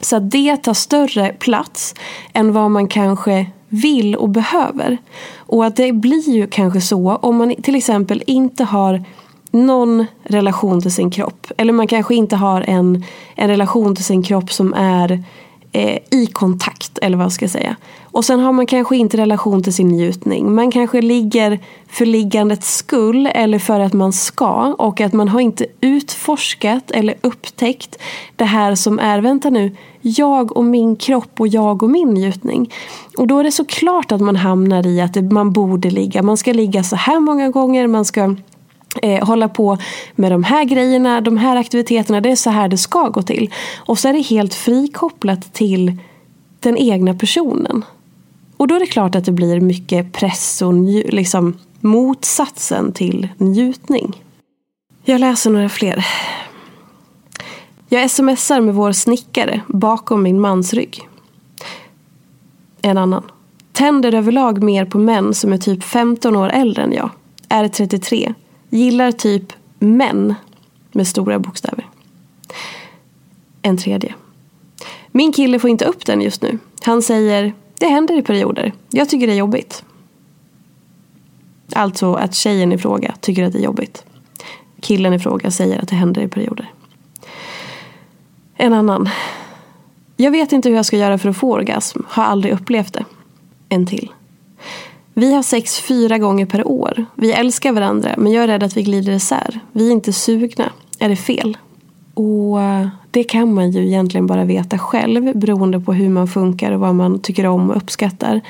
Så 0.00 0.16
att 0.16 0.30
det 0.30 0.56
tar 0.56 0.74
större 0.74 1.28
plats 1.32 1.94
än 2.32 2.52
vad 2.52 2.70
man 2.70 2.88
kanske 2.88 3.46
vill 3.70 4.16
och 4.16 4.28
behöver. 4.28 4.98
Och 5.36 5.66
att 5.66 5.76
det 5.76 5.92
blir 5.92 6.30
ju 6.30 6.46
kanske 6.46 6.80
så 6.80 7.16
om 7.16 7.36
man 7.36 7.54
till 7.62 7.74
exempel 7.74 8.22
inte 8.26 8.64
har 8.64 9.04
någon 9.50 10.06
relation 10.22 10.82
till 10.82 10.94
sin 10.94 11.10
kropp. 11.10 11.46
Eller 11.56 11.72
man 11.72 11.86
kanske 11.86 12.14
inte 12.14 12.36
har 12.36 12.64
en, 12.66 13.04
en 13.34 13.48
relation 13.48 13.96
till 13.96 14.04
sin 14.04 14.22
kropp 14.22 14.52
som 14.52 14.74
är 14.74 15.24
eh, 15.72 15.98
i 16.10 16.26
kontakt. 16.32 16.69
Eller 17.00 17.16
vad 17.16 17.32
ska 17.32 17.44
jag 17.44 17.50
säga. 17.50 17.76
Och 18.02 18.24
sen 18.24 18.40
har 18.40 18.52
man 18.52 18.66
kanske 18.66 18.96
inte 18.96 19.16
relation 19.16 19.62
till 19.62 19.74
sin 19.74 19.88
njutning. 19.88 20.54
Man 20.54 20.70
kanske 20.70 21.00
ligger 21.00 21.58
för 21.88 22.06
liggandets 22.06 22.76
skull 22.76 23.26
eller 23.34 23.58
för 23.58 23.80
att 23.80 23.92
man 23.92 24.12
ska. 24.12 24.74
Och 24.78 25.00
att 25.00 25.12
man 25.12 25.28
har 25.28 25.40
inte 25.40 25.66
utforskat 25.80 26.90
eller 26.90 27.14
upptäckt 27.20 27.98
det 28.36 28.44
här 28.44 28.74
som 28.74 28.98
är, 28.98 29.20
vänta 29.20 29.50
nu, 29.50 29.76
jag 30.00 30.56
och 30.56 30.64
min 30.64 30.96
kropp 30.96 31.40
och 31.40 31.48
jag 31.48 31.82
och 31.82 31.90
min 31.90 32.08
njutning. 32.08 32.72
Och 33.18 33.26
då 33.26 33.38
är 33.38 33.44
det 33.44 33.52
såklart 33.52 34.12
att 34.12 34.20
man 34.20 34.36
hamnar 34.36 34.86
i 34.86 35.00
att 35.00 35.32
man 35.32 35.52
borde 35.52 35.90
ligga. 35.90 36.22
Man 36.22 36.36
ska 36.36 36.52
ligga 36.52 36.82
så 36.82 36.96
här 36.96 37.20
många 37.20 37.48
gånger. 37.48 37.86
Man 37.86 38.04
ska 38.04 38.36
eh, 39.02 39.26
hålla 39.26 39.48
på 39.48 39.78
med 40.14 40.32
de 40.32 40.44
här 40.44 40.64
grejerna, 40.64 41.20
de 41.20 41.36
här 41.36 41.56
aktiviteterna. 41.56 42.20
Det 42.20 42.30
är 42.30 42.36
så 42.36 42.50
här 42.50 42.68
det 42.68 42.78
ska 42.78 43.08
gå 43.08 43.22
till. 43.22 43.52
Och 43.76 43.98
så 43.98 44.08
är 44.08 44.12
det 44.12 44.20
helt 44.20 44.54
frikopplat 44.54 45.52
till 45.52 45.96
den 46.60 46.76
egna 46.76 47.14
personen. 47.14 47.84
Och 48.56 48.68
då 48.68 48.74
är 48.74 48.80
det 48.80 48.86
klart 48.86 49.14
att 49.14 49.24
det 49.24 49.32
blir 49.32 49.60
mycket 49.60 50.12
press 50.12 50.62
och 50.62 50.74
liksom 51.12 51.58
motsatsen 51.80 52.92
till 52.92 53.28
njutning. 53.38 54.24
Jag 55.04 55.20
läser 55.20 55.50
några 55.50 55.68
fler. 55.68 56.06
Jag 57.88 58.10
smsar 58.10 58.60
med 58.60 58.74
vår 58.74 58.92
snickare 58.92 59.60
bakom 59.68 60.22
min 60.22 60.40
mans 60.40 60.74
rygg. 60.74 61.08
En 62.82 62.98
annan. 62.98 63.22
Tänder 63.72 64.14
överlag 64.14 64.62
mer 64.62 64.84
på 64.84 64.98
män 64.98 65.34
som 65.34 65.52
är 65.52 65.58
typ 65.58 65.84
15 65.84 66.36
år 66.36 66.48
äldre 66.48 66.82
än 66.82 66.92
jag. 66.92 67.10
Är 67.48 67.68
33. 67.68 68.34
Gillar 68.70 69.12
typ 69.12 69.52
män 69.78 70.34
med 70.92 71.06
stora 71.06 71.38
bokstäver. 71.38 71.86
En 73.62 73.76
tredje. 73.76 74.14
Min 75.12 75.32
kille 75.32 75.58
får 75.58 75.70
inte 75.70 75.84
upp 75.84 76.06
den 76.06 76.20
just 76.20 76.42
nu. 76.42 76.58
Han 76.82 77.02
säger 77.02 77.54
det 77.78 77.86
händer 77.86 78.18
i 78.18 78.22
perioder. 78.22 78.72
Jag 78.90 79.08
tycker 79.08 79.26
det 79.26 79.32
är 79.32 79.36
jobbigt. 79.36 79.84
Alltså 81.72 82.14
att 82.14 82.34
tjejen 82.34 82.72
i 82.72 82.78
fråga 82.78 83.14
tycker 83.20 83.44
att 83.44 83.52
det 83.52 83.58
är 83.58 83.62
jobbigt. 83.62 84.04
Killen 84.80 85.14
i 85.14 85.18
fråga 85.18 85.50
säger 85.50 85.78
att 85.82 85.88
det 85.88 85.96
händer 85.96 86.22
i 86.22 86.28
perioder. 86.28 86.72
En 88.56 88.72
annan. 88.72 89.08
Jag 90.16 90.30
vet 90.30 90.52
inte 90.52 90.68
hur 90.68 90.76
jag 90.76 90.86
ska 90.86 90.96
göra 90.96 91.18
för 91.18 91.28
att 91.28 91.36
få 91.36 91.52
orgasm. 91.52 92.00
Har 92.08 92.24
aldrig 92.24 92.54
upplevt 92.54 92.92
det. 92.92 93.04
En 93.68 93.86
till. 93.86 94.12
Vi 95.14 95.34
har 95.34 95.42
sex 95.42 95.80
fyra 95.80 96.18
gånger 96.18 96.46
per 96.46 96.68
år. 96.68 97.06
Vi 97.14 97.32
älskar 97.32 97.72
varandra 97.72 98.14
men 98.18 98.32
jag 98.32 98.44
är 98.44 98.48
rädd 98.48 98.62
att 98.62 98.76
vi 98.76 98.82
glider 98.82 99.12
isär. 99.12 99.60
Vi 99.72 99.88
är 99.88 99.92
inte 99.92 100.12
sugna. 100.12 100.72
Är 100.98 101.08
det 101.08 101.16
fel? 101.16 101.56
Och 102.20 102.62
eh, 102.62 102.88
det 103.10 103.24
kan 103.24 103.54
man 103.54 103.70
ju 103.70 103.86
egentligen 103.86 104.26
bara 104.26 104.44
veta 104.44 104.78
själv 104.78 105.38
beroende 105.38 105.80
på 105.80 105.92
hur 105.92 106.08
man 106.08 106.28
funkar 106.28 106.72
och 106.72 106.80
vad 106.80 106.94
man 106.94 107.20
tycker 107.20 107.46
om 107.46 107.70
och 107.70 107.76
uppskattar. 107.76 108.40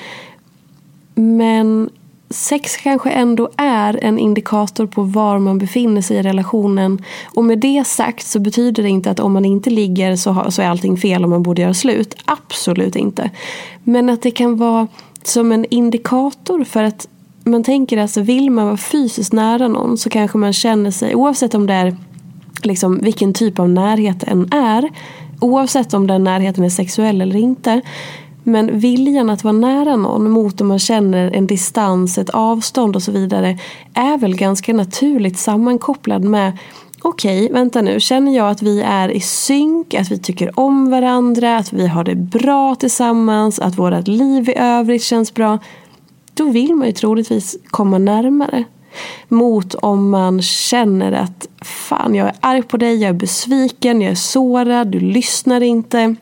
Men 1.15 1.91
sex 2.31 2.77
kanske 2.77 3.11
ändå 3.11 3.49
är 3.57 4.05
en 4.05 4.19
indikator 4.19 4.87
på 4.87 5.03
var 5.03 5.39
man 5.39 5.59
befinner 5.59 6.03
sig 6.03 6.17
i 6.17 6.23
relationen. 6.23 7.05
Och 7.35 7.45
med 7.45 7.59
det 7.59 7.87
sagt 7.87 8.27
så 8.27 8.39
betyder 8.39 8.83
det 8.83 8.89
inte 8.89 9.11
att 9.11 9.21
om 9.21 9.33
man 9.33 9.45
inte 9.45 9.71
ligger 9.71 10.17
så, 10.17 10.47
så 10.51 10.63
är 10.63 10.67
allting 10.67 10.97
fel 10.97 11.25
och 11.25 11.31
man 11.31 11.43
borde 11.43 11.63
göra 11.63 11.75
slut. 11.75 12.15
Absolut 12.25 12.97
inte. 12.97 13.31
Men 13.85 14.11
att 14.11 14.23
det 14.23 14.31
kan 14.31 14.57
vara 14.57 14.89
som 15.23 15.53
en 15.53 15.65
indikator 15.65 16.65
för 16.65 16.83
att 16.83 17.09
man 17.45 17.65
tänker 17.65 17.99
alltså 17.99 18.21
vill 18.21 18.51
man 18.51 18.67
vara 18.67 18.77
fysiskt 18.77 19.33
nära 19.33 19.69
någon 19.69 19.99
så 19.99 20.11
kanske 20.11 20.39
man 20.39 20.53
känner 20.53 20.91
sig 20.91 21.15
oavsett 21.15 21.55
om 21.55 21.67
det 21.67 21.75
är 21.75 21.97
liksom 22.67 22.99
vilken 23.03 23.35
typ 23.35 23.59
av 23.59 23.69
närhet 23.69 24.23
än 24.23 24.53
är. 24.53 24.91
Oavsett 25.41 25.95
om 25.95 26.07
den 26.07 26.25
närheten 26.25 26.65
är 26.65 26.71
sexuell 26.71 27.21
eller 27.21 27.37
inte. 27.37 27.81
Men 28.43 28.81
viljan 28.81 29.31
att 29.31 29.45
vara 29.45 29.53
nära 29.53 29.97
någon 29.97 30.31
mot 30.31 30.61
om 30.61 30.69
man 30.69 30.79
känner 30.79 31.31
en 31.31 31.47
distans, 31.47 32.19
ett 32.19 32.31
avstånd 32.31 32.97
och 32.97 33.03
så 33.03 33.13
vidare 33.13 33.59
är 33.95 34.19
väl 34.19 34.37
ganska 34.37 34.75
naturligt 34.75 35.39
sammankopplad 35.39 36.25
med 36.25 36.59
okej, 37.03 37.45
okay, 37.45 37.53
vänta 37.53 37.83
nu, 37.83 38.01
känner 38.01 38.37
jag 38.37 38.51
att 38.51 38.63
vi 38.63 38.81
är 38.81 39.09
i 39.09 39.21
synk, 39.21 39.95
att 39.95 40.11
vi 40.11 40.19
tycker 40.19 40.61
om 40.61 40.91
varandra, 40.91 41.57
att 41.57 41.73
vi 41.73 41.87
har 41.87 42.05
det 42.05 42.15
bra 42.15 42.75
tillsammans, 42.75 43.59
att 43.59 43.79
vårt 43.79 44.09
liv 44.09 44.49
i 44.49 44.55
övrigt 44.57 45.03
känns 45.03 45.35
bra. 45.35 45.59
Då 46.35 46.45
vill 46.45 46.75
man 46.75 46.87
ju 46.87 46.93
troligtvis 46.93 47.57
komma 47.71 47.99
närmare. 47.99 48.65
Mot 49.29 49.75
om 49.75 50.11
man 50.11 50.43
känner 50.43 51.13
att 51.13 51.49
fan, 51.63 52.15
jag 52.15 52.29
är 52.29 52.35
arg 52.41 52.63
på 52.63 52.77
dig, 52.77 52.97
jag 52.97 53.09
är 53.09 53.15
besviken, 53.15 54.01
jag 54.01 54.11
är 54.11 54.15
sårad, 54.15 54.89
du 54.89 55.01
lyssnar 55.01 55.61
inte. 55.61 56.17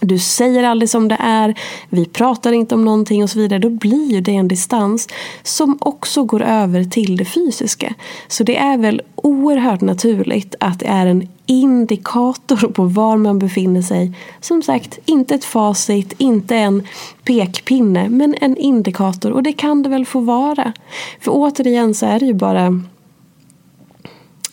Du 0.00 0.18
säger 0.18 0.64
aldrig 0.64 0.90
som 0.90 1.08
det 1.08 1.16
är, 1.20 1.54
vi 1.88 2.04
pratar 2.06 2.52
inte 2.52 2.74
om 2.74 2.84
någonting 2.84 3.22
och 3.22 3.30
så 3.30 3.38
vidare. 3.38 3.58
Då 3.58 3.70
blir 3.70 4.12
ju 4.12 4.20
det 4.20 4.36
en 4.36 4.48
distans 4.48 5.08
som 5.42 5.78
också 5.80 6.24
går 6.24 6.42
över 6.42 6.84
till 6.84 7.16
det 7.16 7.24
fysiska. 7.24 7.94
Så 8.28 8.44
det 8.44 8.56
är 8.56 8.78
väl 8.78 9.02
oerhört 9.16 9.80
naturligt 9.80 10.54
att 10.60 10.80
det 10.80 10.86
är 10.86 11.06
en 11.06 11.28
indikator 11.46 12.68
på 12.68 12.84
var 12.84 13.16
man 13.16 13.38
befinner 13.38 13.82
sig. 13.82 14.12
Som 14.40 14.62
sagt, 14.62 14.98
inte 15.04 15.34
ett 15.34 15.44
facit, 15.44 16.14
inte 16.18 16.56
en 16.56 16.86
pekpinne, 17.24 18.08
men 18.08 18.34
en 18.40 18.56
indikator. 18.56 19.30
Och 19.30 19.42
det 19.42 19.52
kan 19.52 19.82
det 19.82 19.88
väl 19.88 20.06
få 20.06 20.20
vara. 20.20 20.72
För 21.20 21.30
återigen 21.34 21.94
så 21.94 22.06
är 22.06 22.20
det 22.20 22.26
ju 22.26 22.34
bara... 22.34 22.80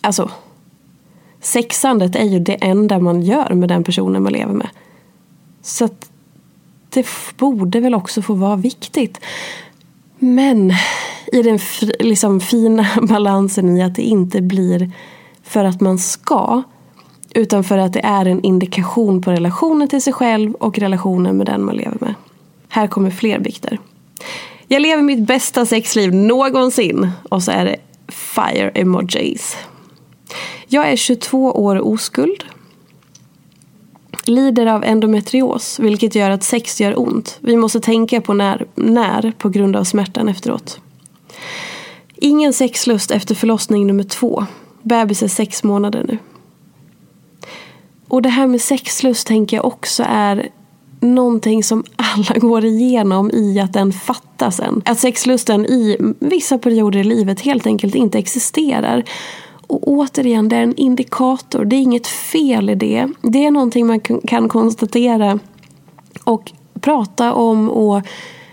Alltså, 0.02 0.32
sexandet 1.42 2.16
är 2.16 2.26
ju 2.26 2.40
det 2.40 2.54
enda 2.54 3.00
man 3.00 3.22
gör 3.22 3.54
med 3.54 3.70
den 3.70 3.84
personen 3.84 4.24
man 4.24 4.34
lever 4.34 4.54
med. 4.54 4.68
Så 5.62 5.86
att 5.86 6.10
det 6.90 7.08
borde 7.38 7.80
väl 7.80 7.96
också 7.96 8.22
få 8.22 8.34
vara 8.34 8.56
viktigt. 8.56 9.20
Men 10.20 10.74
i 11.32 11.42
den 11.42 11.60
liksom 12.00 12.40
fina 12.40 12.88
balansen 13.02 13.78
i 13.78 13.84
att 13.84 13.96
det 13.96 14.02
inte 14.02 14.42
blir 14.42 14.92
för 15.44 15.66
att 15.66 15.82
man 15.82 16.00
ska. 16.00 16.64
Utan 17.36 17.64
för 17.64 17.78
att 17.78 17.94
det 17.94 18.00
är 18.04 18.26
en 18.26 18.42
indikation 18.42 19.22
på 19.22 19.32
relationen 19.32 19.88
till 19.88 20.02
sig 20.02 20.14
själv 20.14 20.54
och 20.54 20.80
relationen 20.80 21.38
med 21.38 21.46
den 21.46 21.66
man 21.66 21.76
lever 21.76 21.98
med. 22.00 22.14
Här 22.70 22.88
kommer 22.88 23.12
fler 23.12 23.40
bikter. 23.40 23.80
Jag 24.68 24.82
lever 24.82 25.04
mitt 25.04 25.28
bästa 25.28 25.66
sexliv 25.66 26.14
någonsin. 26.14 27.12
Och 27.30 27.44
så 27.44 27.52
är 27.52 27.66
det 27.66 27.76
fire 28.08 28.70
emojis. 28.70 29.58
Jag 30.68 30.90
är 30.90 30.96
22 30.96 31.52
år 31.52 31.88
oskuld 31.88 32.44
lider 34.28 34.66
av 34.66 34.84
endometrios, 34.84 35.80
vilket 35.80 36.16
gör 36.16 36.30
att 36.30 36.44
sex 36.44 36.82
gör 36.82 37.00
ont. 37.00 37.38
Vi 37.42 37.58
måste 37.58 37.80
tänka 37.80 38.22
på 38.22 38.34
när, 38.34 38.66
när 38.76 39.32
på 39.38 39.50
grund 39.50 39.76
av 39.76 39.84
smärtan 39.84 40.30
efteråt. 40.30 40.80
Ingen 42.16 42.54
sexlust 42.54 43.12
efter 43.12 43.36
förlossning 43.36 43.88
nummer 43.88 44.04
två. 44.04 44.46
Bebis 44.82 45.24
är 45.24 45.28
sex 45.28 45.64
månader 45.64 46.06
nu. 46.08 46.18
Och 48.08 48.22
det 48.22 48.30
här 48.30 48.48
med 48.48 48.62
sexlust 48.62 49.28
tänker 49.28 49.58
jag 49.58 49.66
också 49.66 50.04
är 50.08 50.50
någonting 51.00 51.64
som 51.64 51.84
alla 51.96 52.40
går 52.40 52.66
igenom 52.66 53.32
i 53.32 53.60
att 53.60 53.74
den 53.74 53.94
fattas 53.94 54.60
en. 54.60 54.82
Att 54.86 55.00
sexlusten 55.00 55.66
i 55.66 55.98
vissa 56.20 56.58
perioder 56.58 57.00
i 57.00 57.04
livet 57.04 57.42
helt 57.42 57.66
enkelt 57.66 57.96
inte 57.96 58.20
existerar. 58.20 59.04
Och 59.72 59.88
återigen, 59.88 60.50
det 60.50 60.56
är 60.56 60.64
en 60.64 60.76
indikator. 60.76 61.66
Det 61.66 61.76
är 61.76 61.82
inget 61.82 62.08
fel 62.08 62.70
i 62.70 62.76
det. 62.76 63.08
Det 63.22 63.46
är 63.46 63.52
någonting 63.52 63.88
man 63.88 64.00
kan 64.00 64.50
konstatera 64.50 65.40
och 66.24 66.52
prata 66.82 67.34
om 67.34 67.70
och 67.70 68.02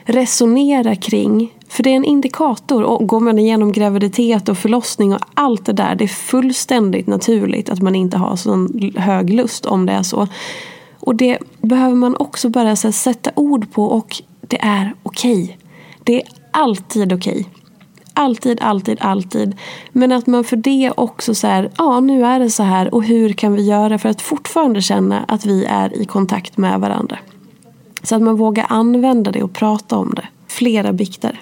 resonera 0.05 0.97
kring. 0.97 1.55
För 1.69 1.83
det 1.83 1.91
är 1.91 1.97
en 1.97 2.05
indikator. 2.05 2.83
Och 2.83 3.07
går 3.09 3.21
man 3.21 3.39
igenom 3.39 3.73
graviditet 3.73 4.49
och 4.49 4.59
förlossning 4.59 5.15
och 5.15 5.21
allt 5.35 5.67
det 5.67 5.73
där. 5.73 5.95
Det 5.95 6.05
är 6.05 6.09
fullständigt 6.09 7.07
naturligt 7.07 7.71
att 7.71 7.83
man 7.83 7.95
inte 7.95 8.19
har 8.19 8.37
sån 8.37 8.93
hög 8.97 9.31
lust 9.31 9.67
om 9.67 9.87
det 9.87 9.93
är 9.93 10.03
så. 10.03 10.29
Och 11.01 11.15
det 11.15 11.39
behöver 11.61 11.95
man 11.95 12.17
också 12.17 12.49
bara 12.49 12.77
sätta 12.77 13.31
ord 13.35 13.73
på 13.73 13.85
och 13.85 14.23
det 14.41 14.59
är 14.61 14.95
okej. 15.03 15.43
Okay. 15.43 15.57
Det 16.05 16.23
är 16.23 16.29
alltid 16.51 17.13
okej. 17.13 17.33
Okay. 17.33 17.58
Alltid, 18.19 18.61
alltid, 18.61 18.99
alltid. 19.01 19.57
Men 19.93 20.13
att 20.13 20.27
man 20.27 20.45
för 20.45 20.57
det 20.57 20.93
också 20.97 21.35
så 21.35 21.47
här, 21.47 21.71
ja 21.79 22.01
nu 22.01 22.25
är 22.25 22.39
det 22.39 22.51
så 22.51 22.63
här 22.63 22.95
och 22.95 23.05
hur 23.05 23.33
kan 23.33 23.53
vi 23.53 23.63
göra 23.63 23.99
för 23.99 24.09
att 24.09 24.23
fortfarande 24.23 24.83
känna 24.83 25.25
att 25.29 25.47
vi 25.47 25.65
är 25.65 25.97
i 25.97 26.05
kontakt 26.05 26.57
med 26.57 26.81
varandra. 26.81 27.19
Så 28.03 28.17
att 28.17 28.23
man 28.23 28.37
vågar 28.37 28.67
använda 28.69 29.31
det 29.33 29.43
och 29.43 29.53
prata 29.53 29.97
om 29.97 30.15
det. 30.15 30.29
Flera 30.47 30.93
bikter. 30.93 31.41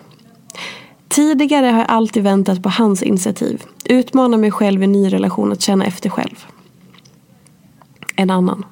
Tidigare 1.08 1.66
har 1.66 1.78
jag 1.78 1.90
alltid 1.90 2.22
väntat 2.22 2.62
på 2.62 2.68
hans 2.68 3.02
initiativ. 3.02 3.62
Utmana 3.84 4.36
mig 4.36 4.50
själv 4.50 4.82
i 4.82 4.86
ny 4.86 5.12
relation 5.12 5.52
att 5.52 5.60
känna 5.60 5.84
efter 5.84 6.10
själv. 6.10 6.46
En 8.16 8.30
annan. 8.30 8.64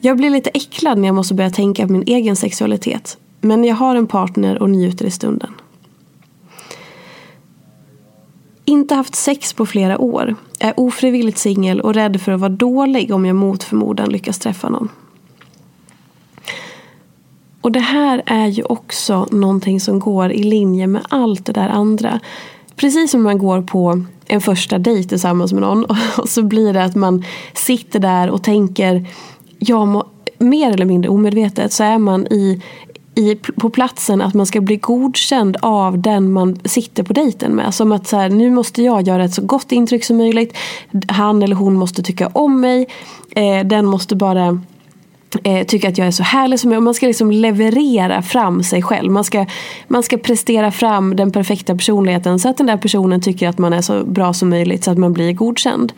Jag 0.00 0.16
blir 0.16 0.30
lite 0.30 0.50
äcklad 0.50 0.98
när 0.98 1.08
jag 1.08 1.14
måste 1.14 1.34
börja 1.34 1.50
tänka 1.50 1.86
på 1.86 1.92
min 1.92 2.04
egen 2.06 2.36
sexualitet. 2.36 3.18
Men 3.40 3.64
jag 3.64 3.76
har 3.76 3.96
en 3.96 4.06
partner 4.06 4.62
och 4.62 4.70
njuter 4.70 5.04
i 5.04 5.10
stunden. 5.10 5.50
Inte 8.64 8.94
haft 8.94 9.14
sex 9.14 9.52
på 9.52 9.66
flera 9.66 9.98
år. 9.98 10.36
Är 10.58 10.80
ofrivilligt 10.80 11.38
singel 11.38 11.80
och 11.80 11.94
rädd 11.94 12.20
för 12.20 12.32
att 12.32 12.40
vara 12.40 12.50
dålig 12.50 13.14
om 13.14 13.26
jag 13.26 13.36
mot 13.36 13.64
förmodan 13.64 14.08
lyckas 14.08 14.38
träffa 14.38 14.68
någon. 14.68 14.88
Och 17.60 17.72
det 17.72 17.80
här 17.80 18.22
är 18.26 18.46
ju 18.46 18.62
också 18.62 19.28
någonting 19.30 19.80
som 19.80 19.98
går 19.98 20.32
i 20.32 20.42
linje 20.42 20.86
med 20.86 21.02
allt 21.08 21.46
det 21.46 21.52
där 21.52 21.68
andra. 21.68 22.20
Precis 22.76 23.10
som 23.10 23.22
man 23.22 23.38
går 23.38 23.62
på 23.62 24.04
en 24.26 24.40
första 24.40 24.78
dejt 24.78 25.08
tillsammans 25.08 25.52
med 25.52 25.62
någon 25.62 25.84
och 26.18 26.28
så 26.28 26.42
blir 26.42 26.72
det 26.72 26.84
att 26.84 26.94
man 26.94 27.24
sitter 27.54 27.98
där 27.98 28.30
och 28.30 28.42
tänker 28.42 29.06
jag 29.58 29.88
må, 29.88 30.06
mer 30.38 30.72
eller 30.72 30.86
mindre 30.86 31.10
omedvetet 31.10 31.72
så 31.72 31.84
är 31.84 31.98
man 31.98 32.26
i 32.26 32.62
i, 33.14 33.34
på 33.34 33.70
platsen 33.70 34.20
att 34.20 34.34
man 34.34 34.46
ska 34.46 34.60
bli 34.60 34.76
godkänd 34.76 35.56
av 35.60 35.98
den 35.98 36.32
man 36.32 36.58
sitter 36.64 37.02
på 37.02 37.12
dejten 37.12 37.52
med. 37.52 37.74
Som 37.74 37.92
att 37.92 38.06
så 38.06 38.16
här, 38.16 38.28
nu 38.28 38.50
måste 38.50 38.82
jag 38.82 39.02
göra 39.02 39.24
ett 39.24 39.34
så 39.34 39.42
gott 39.42 39.72
intryck 39.72 40.04
som 40.04 40.16
möjligt. 40.16 40.56
Han 41.08 41.42
eller 41.42 41.56
hon 41.56 41.74
måste 41.74 42.02
tycka 42.02 42.26
om 42.26 42.60
mig. 42.60 42.86
Eh, 43.30 43.66
den 43.66 43.86
måste 43.86 44.16
bara 44.16 44.60
eh, 45.44 45.66
tycka 45.66 45.88
att 45.88 45.98
jag 45.98 46.06
är 46.06 46.10
så 46.10 46.22
härlig 46.22 46.60
som 46.60 46.72
jag 46.72 46.82
Man 46.82 46.94
ska 46.94 47.06
liksom 47.06 47.30
leverera 47.30 48.22
fram 48.22 48.62
sig 48.62 48.82
själv. 48.82 49.12
Man 49.12 49.24
ska, 49.24 49.46
man 49.88 50.02
ska 50.02 50.16
prestera 50.16 50.70
fram 50.70 51.16
den 51.16 51.30
perfekta 51.30 51.74
personligheten 51.74 52.38
så 52.38 52.48
att 52.48 52.56
den 52.56 52.66
där 52.66 52.76
personen 52.76 53.20
tycker 53.20 53.48
att 53.48 53.58
man 53.58 53.72
är 53.72 53.80
så 53.80 54.04
bra 54.04 54.32
som 54.32 54.48
möjligt 54.48 54.84
så 54.84 54.90
att 54.90 54.98
man 54.98 55.12
blir 55.12 55.32
godkänd. 55.32 55.92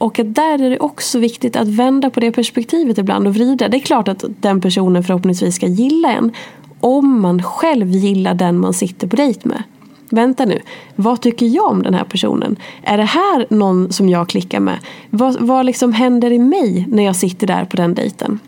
Och 0.00 0.18
att 0.18 0.34
där 0.34 0.62
är 0.62 0.70
det 0.70 0.78
också 0.78 1.18
viktigt 1.18 1.56
att 1.56 1.68
vända 1.68 2.10
på 2.10 2.20
det 2.20 2.32
perspektivet 2.32 2.98
ibland 2.98 3.26
och 3.26 3.34
vrida. 3.34 3.68
Det 3.68 3.76
är 3.76 3.80
klart 3.80 4.08
att 4.08 4.24
den 4.40 4.60
personen 4.60 5.04
förhoppningsvis 5.04 5.54
ska 5.54 5.66
gilla 5.66 6.12
en. 6.12 6.32
Om 6.80 7.20
man 7.20 7.42
själv 7.42 7.90
gillar 7.90 8.34
den 8.34 8.58
man 8.58 8.74
sitter 8.74 9.06
på 9.06 9.16
dejt 9.16 9.48
med. 9.48 9.62
Vänta 10.10 10.44
nu, 10.44 10.60
vad 10.96 11.20
tycker 11.20 11.46
jag 11.46 11.70
om 11.70 11.82
den 11.82 11.94
här 11.94 12.04
personen? 12.04 12.56
Är 12.82 12.96
det 12.96 13.04
här 13.04 13.46
någon 13.50 13.92
som 13.92 14.08
jag 14.08 14.28
klickar 14.28 14.60
med? 14.60 14.78
Vad, 15.10 15.40
vad 15.40 15.66
liksom 15.66 15.92
händer 15.92 16.32
i 16.32 16.38
mig 16.38 16.86
när 16.88 17.02
jag 17.02 17.16
sitter 17.16 17.46
där 17.46 17.64
på 17.64 17.76
den 17.76 17.94
dejten? 17.94 18.38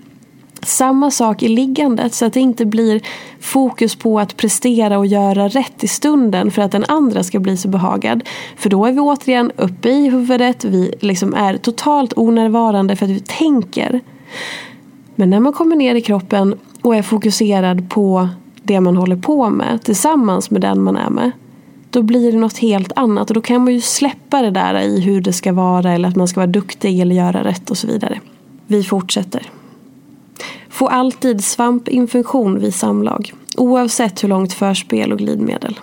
Samma 0.66 1.10
sak 1.10 1.42
i 1.42 1.48
liggandet 1.48 2.14
så 2.14 2.26
att 2.26 2.32
det 2.32 2.40
inte 2.40 2.66
blir 2.66 3.00
fokus 3.40 3.96
på 3.96 4.20
att 4.20 4.36
prestera 4.36 4.98
och 4.98 5.06
göra 5.06 5.48
rätt 5.48 5.84
i 5.84 5.88
stunden 5.88 6.50
för 6.50 6.62
att 6.62 6.72
den 6.72 6.84
andra 6.88 7.22
ska 7.22 7.40
bli 7.40 7.56
så 7.56 7.68
behagad. 7.68 8.28
För 8.56 8.70
då 8.70 8.86
är 8.86 8.92
vi 8.92 9.00
återigen 9.00 9.52
uppe 9.56 9.88
i 9.88 10.10
huvudet, 10.10 10.64
vi 10.64 10.94
liksom 11.00 11.34
är 11.34 11.56
totalt 11.56 12.12
onärvarande 12.16 12.96
för 12.96 13.06
att 13.06 13.12
vi 13.12 13.20
tänker. 13.20 14.00
Men 15.14 15.30
när 15.30 15.40
man 15.40 15.52
kommer 15.52 15.76
ner 15.76 15.94
i 15.94 16.00
kroppen 16.00 16.58
och 16.82 16.96
är 16.96 17.02
fokuserad 17.02 17.90
på 17.90 18.28
det 18.62 18.80
man 18.80 18.96
håller 18.96 19.16
på 19.16 19.50
med 19.50 19.82
tillsammans 19.82 20.50
med 20.50 20.60
den 20.60 20.82
man 20.82 20.96
är 20.96 21.10
med. 21.10 21.30
Då 21.90 22.02
blir 22.02 22.32
det 22.32 22.38
något 22.38 22.58
helt 22.58 22.92
annat 22.96 23.30
och 23.30 23.34
då 23.34 23.40
kan 23.40 23.64
man 23.64 23.74
ju 23.74 23.80
släppa 23.80 24.42
det 24.42 24.50
där 24.50 24.80
i 24.80 25.00
hur 25.00 25.20
det 25.20 25.32
ska 25.32 25.52
vara 25.52 25.92
eller 25.92 26.08
att 26.08 26.16
man 26.16 26.28
ska 26.28 26.40
vara 26.40 26.50
duktig 26.50 27.00
eller 27.00 27.14
göra 27.14 27.44
rätt 27.44 27.70
och 27.70 27.78
så 27.78 27.86
vidare. 27.86 28.20
Vi 28.66 28.84
fortsätter. 28.84 29.50
Få 30.82 30.88
alltid 30.88 31.44
svampinfektion 31.44 32.58
vid 32.58 32.74
samlag. 32.74 33.32
Oavsett 33.56 34.24
hur 34.24 34.28
långt 34.28 34.52
förspel 34.52 35.12
och 35.12 35.18
glidmedel. 35.18 35.80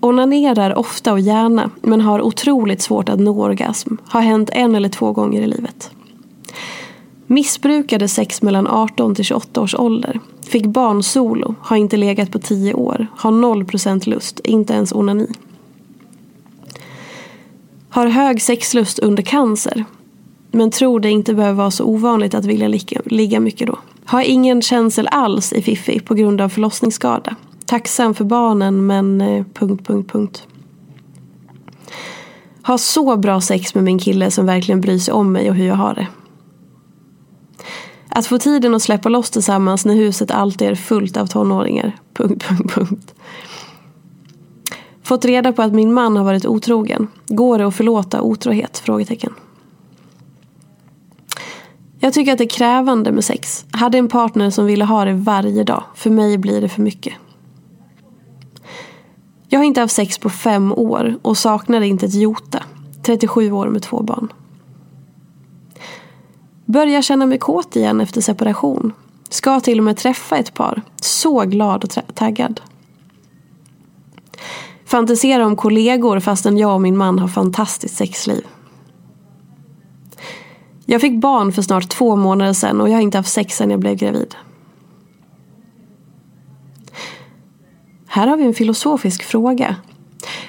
Onanerar 0.00 0.78
ofta 0.78 1.12
och 1.12 1.20
gärna 1.20 1.70
men 1.82 2.00
har 2.00 2.20
otroligt 2.22 2.82
svårt 2.82 3.08
att 3.08 3.20
nå 3.20 3.44
orgasm. 3.44 3.96
Har 4.08 4.20
hänt 4.20 4.50
en 4.52 4.74
eller 4.74 4.88
två 4.88 5.12
gånger 5.12 5.42
i 5.42 5.46
livet. 5.46 5.90
Missbrukade 7.26 8.08
sex 8.08 8.42
mellan 8.42 8.66
18 8.66 9.14
till 9.14 9.24
28 9.24 9.60
års 9.60 9.74
ålder. 9.74 10.20
Fick 10.48 10.66
barn 10.66 11.02
solo. 11.02 11.54
Har 11.60 11.76
inte 11.76 11.96
legat 11.96 12.32
på 12.32 12.38
10 12.38 12.74
år. 12.74 13.06
Har 13.16 13.30
0% 13.30 14.08
lust. 14.08 14.40
Inte 14.40 14.74
ens 14.74 14.92
onani. 14.92 15.28
Har 17.88 18.06
hög 18.06 18.42
sexlust 18.42 18.98
under 18.98 19.22
cancer. 19.22 19.84
Men 20.56 20.70
tror 20.70 21.00
det 21.00 21.10
inte 21.10 21.34
behöver 21.34 21.54
vara 21.56 21.70
så 21.70 21.84
ovanligt 21.84 22.34
att 22.34 22.44
vilja 22.44 22.68
ligga 23.04 23.40
mycket 23.40 23.66
då. 23.66 23.78
Har 24.04 24.22
ingen 24.22 24.62
känsel 24.62 25.08
alls 25.10 25.52
i 25.52 25.62
Fifi 25.62 26.00
på 26.00 26.14
grund 26.14 26.40
av 26.40 26.48
förlossningsskada. 26.48 27.36
Tacksam 27.66 28.14
för 28.14 28.24
barnen 28.24 28.86
men 28.86 29.20
eh, 29.20 29.44
punkt, 29.54 29.86
punkt, 29.86 30.12
punkt. 30.12 30.46
Har 32.62 32.78
så 32.78 33.16
bra 33.16 33.40
sex 33.40 33.74
med 33.74 33.84
min 33.84 33.98
kille 33.98 34.30
som 34.30 34.46
verkligen 34.46 34.80
bryr 34.80 34.98
sig 34.98 35.14
om 35.14 35.32
mig 35.32 35.50
och 35.50 35.56
hur 35.56 35.66
jag 35.66 35.74
har 35.74 35.94
det. 35.94 36.06
Att 38.08 38.26
få 38.26 38.38
tiden 38.38 38.74
att 38.74 38.82
släppa 38.82 39.08
loss 39.08 39.30
tillsammans 39.30 39.84
när 39.84 39.94
huset 39.94 40.30
alltid 40.30 40.68
är 40.68 40.74
fullt 40.74 41.16
av 41.16 41.26
tonåringar. 41.26 41.96
Punkt, 42.14 42.44
punkt, 42.48 42.74
punkt. 42.74 43.14
Fått 45.02 45.24
reda 45.24 45.52
på 45.52 45.62
att 45.62 45.72
min 45.72 45.94
man 45.94 46.16
har 46.16 46.24
varit 46.24 46.46
otrogen. 46.46 47.08
Går 47.28 47.58
det 47.58 47.66
att 47.66 47.74
förlåta 47.74 48.22
otrohet? 48.22 48.78
Frågetecken. 48.78 49.32
Jag 52.06 52.12
tycker 52.12 52.32
att 52.32 52.38
det 52.38 52.44
är 52.44 52.48
krävande 52.48 53.12
med 53.12 53.24
sex. 53.24 53.64
Hade 53.70 53.98
en 53.98 54.08
partner 54.08 54.50
som 54.50 54.66
ville 54.66 54.84
ha 54.84 55.04
det 55.04 55.12
varje 55.12 55.64
dag. 55.64 55.84
För 55.94 56.10
mig 56.10 56.38
blir 56.38 56.60
det 56.60 56.68
för 56.68 56.82
mycket. 56.82 57.14
Jag 59.48 59.58
har 59.58 59.64
inte 59.64 59.80
haft 59.80 59.94
sex 59.94 60.18
på 60.18 60.30
fem 60.30 60.72
år 60.72 61.18
och 61.22 61.38
saknade 61.38 61.86
inte 61.86 62.06
ett 62.06 62.14
jota. 62.14 62.62
37 63.02 63.52
år 63.52 63.68
med 63.68 63.82
två 63.82 64.02
barn. 64.02 64.32
Börjar 66.64 67.02
känna 67.02 67.26
mig 67.26 67.38
kåt 67.38 67.76
igen 67.76 68.00
efter 68.00 68.20
separation. 68.20 68.92
Ska 69.28 69.60
till 69.60 69.78
och 69.78 69.84
med 69.84 69.96
träffa 69.96 70.36
ett 70.36 70.54
par. 70.54 70.82
Så 71.00 71.40
glad 71.40 71.84
och 71.84 72.14
taggad. 72.14 72.60
Fantisera 74.84 75.46
om 75.46 75.56
kollegor 75.56 76.20
fastän 76.20 76.58
jag 76.58 76.74
och 76.74 76.80
min 76.80 76.96
man 76.96 77.18
har 77.18 77.28
fantastiskt 77.28 77.96
sexliv. 77.96 78.46
Jag 80.88 81.00
fick 81.00 81.20
barn 81.20 81.52
för 81.52 81.62
snart 81.62 81.88
två 81.88 82.16
månader 82.16 82.52
sedan 82.52 82.80
och 82.80 82.88
jag 82.88 82.94
har 82.94 83.00
inte 83.00 83.18
haft 83.18 83.32
sex 83.32 83.56
sedan 83.56 83.70
jag 83.70 83.80
blev 83.80 83.94
gravid. 83.94 84.34
Här 88.06 88.26
har 88.26 88.36
vi 88.36 88.44
en 88.44 88.54
filosofisk 88.54 89.22
fråga. 89.22 89.76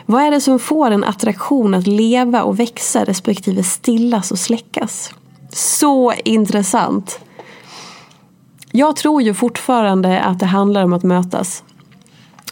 Vad 0.05 0.23
är 0.23 0.31
det 0.31 0.41
som 0.41 0.59
får 0.59 0.91
en 0.91 1.03
attraktion 1.03 1.73
att 1.73 1.87
leva 1.87 2.43
och 2.43 2.59
växa 2.59 3.03
respektive 3.03 3.63
stillas 3.63 4.31
och 4.31 4.39
släckas? 4.39 5.13
Så 5.49 6.13
intressant. 6.13 7.19
Jag 8.71 8.95
tror 8.95 9.21
ju 9.21 9.33
fortfarande 9.33 10.21
att 10.21 10.39
det 10.39 10.45
handlar 10.45 10.83
om 10.83 10.93
att 10.93 11.03
mötas. 11.03 11.63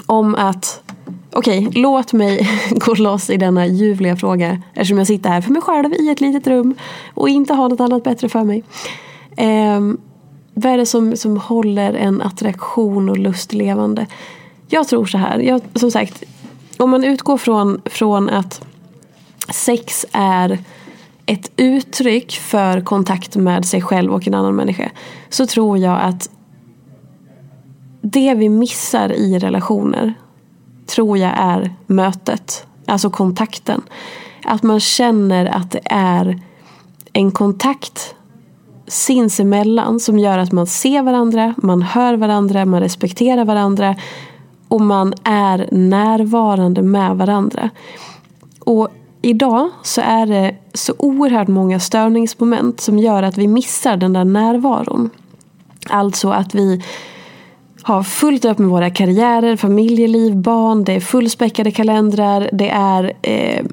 Om 0.05 0.35
att 0.35 0.81
Okej, 1.37 1.67
okay, 1.67 1.81
låt 1.81 2.13
mig 2.13 2.49
gå 2.71 2.93
loss 2.93 3.29
i 3.29 3.37
denna 3.37 3.67
ljuvliga 3.67 4.15
fråga 4.15 4.61
eftersom 4.73 4.97
jag 4.97 5.07
sitter 5.07 5.29
här 5.29 5.41
för 5.41 5.51
mig 5.51 5.61
själv 5.61 5.93
i 5.93 6.09
ett 6.09 6.21
litet 6.21 6.47
rum 6.47 6.75
och 7.13 7.29
inte 7.29 7.53
har 7.53 7.69
något 7.69 7.79
annat 7.79 8.03
bättre 8.03 8.29
för 8.29 8.43
mig. 8.43 8.63
Eh, 9.37 9.79
vad 10.53 10.73
är 10.73 10.77
det 10.77 10.85
som, 10.85 11.17
som 11.17 11.37
håller 11.37 11.93
en 11.93 12.21
attraktion 12.21 13.09
och 13.09 13.17
lust 13.17 13.53
levande? 13.53 14.07
Jag 14.67 14.87
tror 14.87 15.05
så 15.05 15.17
här, 15.17 15.39
jag, 15.39 15.61
som 15.73 15.91
sagt, 15.91 16.23
om 16.77 16.89
man 16.89 17.03
utgår 17.03 17.37
från, 17.37 17.81
från 17.85 18.29
att 18.29 18.65
sex 19.49 20.05
är 20.11 20.59
ett 21.25 21.51
uttryck 21.55 22.31
för 22.31 22.81
kontakt 22.81 23.35
med 23.35 23.65
sig 23.65 23.81
själv 23.81 24.13
och 24.13 24.27
en 24.27 24.33
annan 24.33 24.55
människa 24.55 24.91
så 25.29 25.45
tror 25.45 25.77
jag 25.77 26.01
att 26.01 26.29
det 28.01 28.33
vi 28.33 28.49
missar 28.49 29.11
i 29.11 29.39
relationer 29.39 30.13
tror 30.85 31.17
jag 31.17 31.31
är 31.37 31.73
mötet, 31.85 32.67
alltså 32.85 33.09
kontakten. 33.09 33.81
Att 34.45 34.63
man 34.63 34.79
känner 34.79 35.45
att 35.45 35.71
det 35.71 35.81
är 35.85 36.41
en 37.13 37.31
kontakt 37.31 38.15
sinsemellan 38.87 39.99
som 39.99 40.19
gör 40.19 40.37
att 40.37 40.51
man 40.51 40.67
ser 40.67 41.01
varandra, 41.01 41.53
man 41.57 41.81
hör 41.81 42.13
varandra, 42.13 42.65
man 42.65 42.79
respekterar 42.79 43.45
varandra 43.45 43.95
och 44.67 44.81
man 44.81 45.13
är 45.23 45.67
närvarande 45.71 46.81
med 46.81 47.17
varandra. 47.17 47.69
Och 48.59 48.89
idag 49.21 49.69
så 49.83 50.01
är 50.01 50.25
det 50.25 50.55
så 50.73 50.93
oerhört 50.97 51.47
många 51.47 51.79
störningsmoment 51.79 52.81
som 52.81 52.99
gör 52.99 53.23
att 53.23 53.37
vi 53.37 53.47
missar 53.47 53.97
den 53.97 54.13
där 54.13 54.25
närvaron. 54.25 55.09
Alltså 55.89 56.29
att 56.29 56.55
vi 56.55 56.83
har 57.85 58.03
fullt 58.03 58.45
upp 58.45 58.57
med 58.57 58.69
våra 58.69 58.89
karriärer, 58.89 59.55
familjeliv, 59.55 60.35
barn, 60.35 60.83
det 60.83 60.93
är 60.93 60.99
fullspäckade 60.99 61.71
kalendrar, 61.71 62.49
det 62.53 62.69
är 62.69 63.13
eh, 63.21 63.65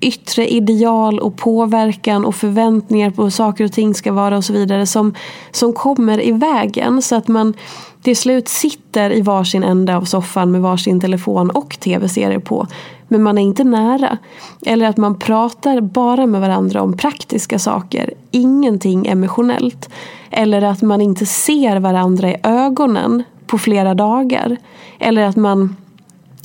yttre 0.00 0.48
ideal 0.48 1.18
och 1.18 1.36
påverkan 1.36 2.24
och 2.24 2.34
förväntningar 2.34 3.10
på 3.10 3.22
hur 3.22 3.30
saker 3.30 3.64
och 3.64 3.72
ting 3.72 3.94
ska 3.94 4.12
vara 4.12 4.36
och 4.36 4.44
så 4.44 4.52
vidare 4.52 4.86
som, 4.86 5.14
som 5.50 5.72
kommer 5.72 6.26
i 6.26 6.32
vägen 6.32 7.02
så 7.02 7.16
att 7.16 7.28
man 7.28 7.54
till 8.02 8.16
slut 8.16 8.48
sitter 8.48 9.12
i 9.12 9.20
varsin 9.20 9.64
ände 9.64 9.96
av 9.96 10.04
soffan 10.04 10.50
med 10.50 10.60
varsin 10.60 11.00
telefon 11.00 11.50
och 11.50 11.80
tv-serier 11.80 12.38
på. 12.38 12.66
Men 13.08 13.22
man 13.22 13.38
är 13.38 13.42
inte 13.42 13.64
nära. 13.64 14.18
Eller 14.66 14.86
att 14.86 14.96
man 14.96 15.18
pratar 15.18 15.80
bara 15.80 16.26
med 16.26 16.40
varandra 16.40 16.82
om 16.82 16.96
praktiska 16.96 17.58
saker. 17.58 18.14
Ingenting 18.30 19.06
emotionellt. 19.06 19.88
Eller 20.30 20.62
att 20.62 20.82
man 20.82 21.00
inte 21.00 21.26
ser 21.26 21.76
varandra 21.76 22.30
i 22.30 22.36
ögonen 22.42 23.22
på 23.46 23.58
flera 23.58 23.94
dagar. 23.94 24.56
Eller 24.98 25.22
att 25.22 25.36
man 25.36 25.76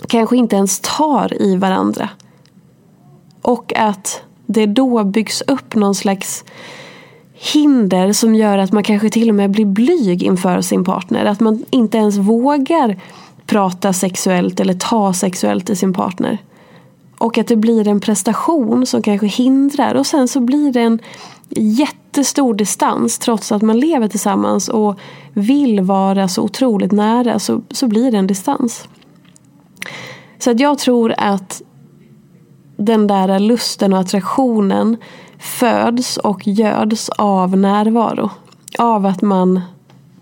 kanske 0.07 0.37
inte 0.37 0.55
ens 0.55 0.79
tar 0.79 1.41
i 1.41 1.55
varandra. 1.55 2.09
Och 3.41 3.73
att 3.75 4.21
det 4.45 4.65
då 4.65 5.03
byggs 5.03 5.41
upp 5.41 5.75
någon 5.75 5.95
slags 5.95 6.43
hinder 7.33 8.13
som 8.13 8.35
gör 8.35 8.57
att 8.57 8.71
man 8.71 8.83
kanske 8.83 9.09
till 9.09 9.29
och 9.29 9.35
med 9.35 9.51
blir 9.51 9.65
blyg 9.65 10.23
inför 10.23 10.61
sin 10.61 10.83
partner. 10.83 11.25
Att 11.25 11.39
man 11.39 11.65
inte 11.69 11.97
ens 11.97 12.17
vågar 12.17 12.97
prata 13.45 13.93
sexuellt 13.93 14.59
eller 14.59 14.73
ta 14.73 15.13
sexuellt 15.13 15.69
i 15.69 15.75
sin 15.75 15.93
partner. 15.93 16.37
Och 17.17 17.37
att 17.37 17.47
det 17.47 17.55
blir 17.55 17.87
en 17.87 17.99
prestation 17.99 18.85
som 18.85 19.01
kanske 19.01 19.27
hindrar 19.27 19.95
och 19.95 20.05
sen 20.05 20.27
så 20.27 20.39
blir 20.39 20.71
det 20.71 20.81
en 20.81 20.99
jättestor 22.09 22.53
distans 22.53 23.19
trots 23.19 23.51
att 23.51 23.61
man 23.61 23.79
lever 23.79 24.07
tillsammans 24.07 24.69
och 24.69 24.99
vill 25.33 25.81
vara 25.81 26.27
så 26.27 26.41
otroligt 26.41 26.91
nära 26.91 27.39
så, 27.39 27.61
så 27.71 27.87
blir 27.87 28.11
det 28.11 28.17
en 28.17 28.27
distans. 28.27 28.87
Så 30.39 30.51
att 30.51 30.59
jag 30.59 30.77
tror 30.77 31.13
att 31.17 31.61
den 32.77 33.07
där 33.07 33.39
lusten 33.39 33.93
och 33.93 33.99
attraktionen 33.99 34.97
föds 35.39 36.17
och 36.17 36.47
göds 36.47 37.09
av 37.09 37.57
närvaro. 37.57 38.29
Av 38.77 39.05
att 39.05 39.21
man 39.21 39.61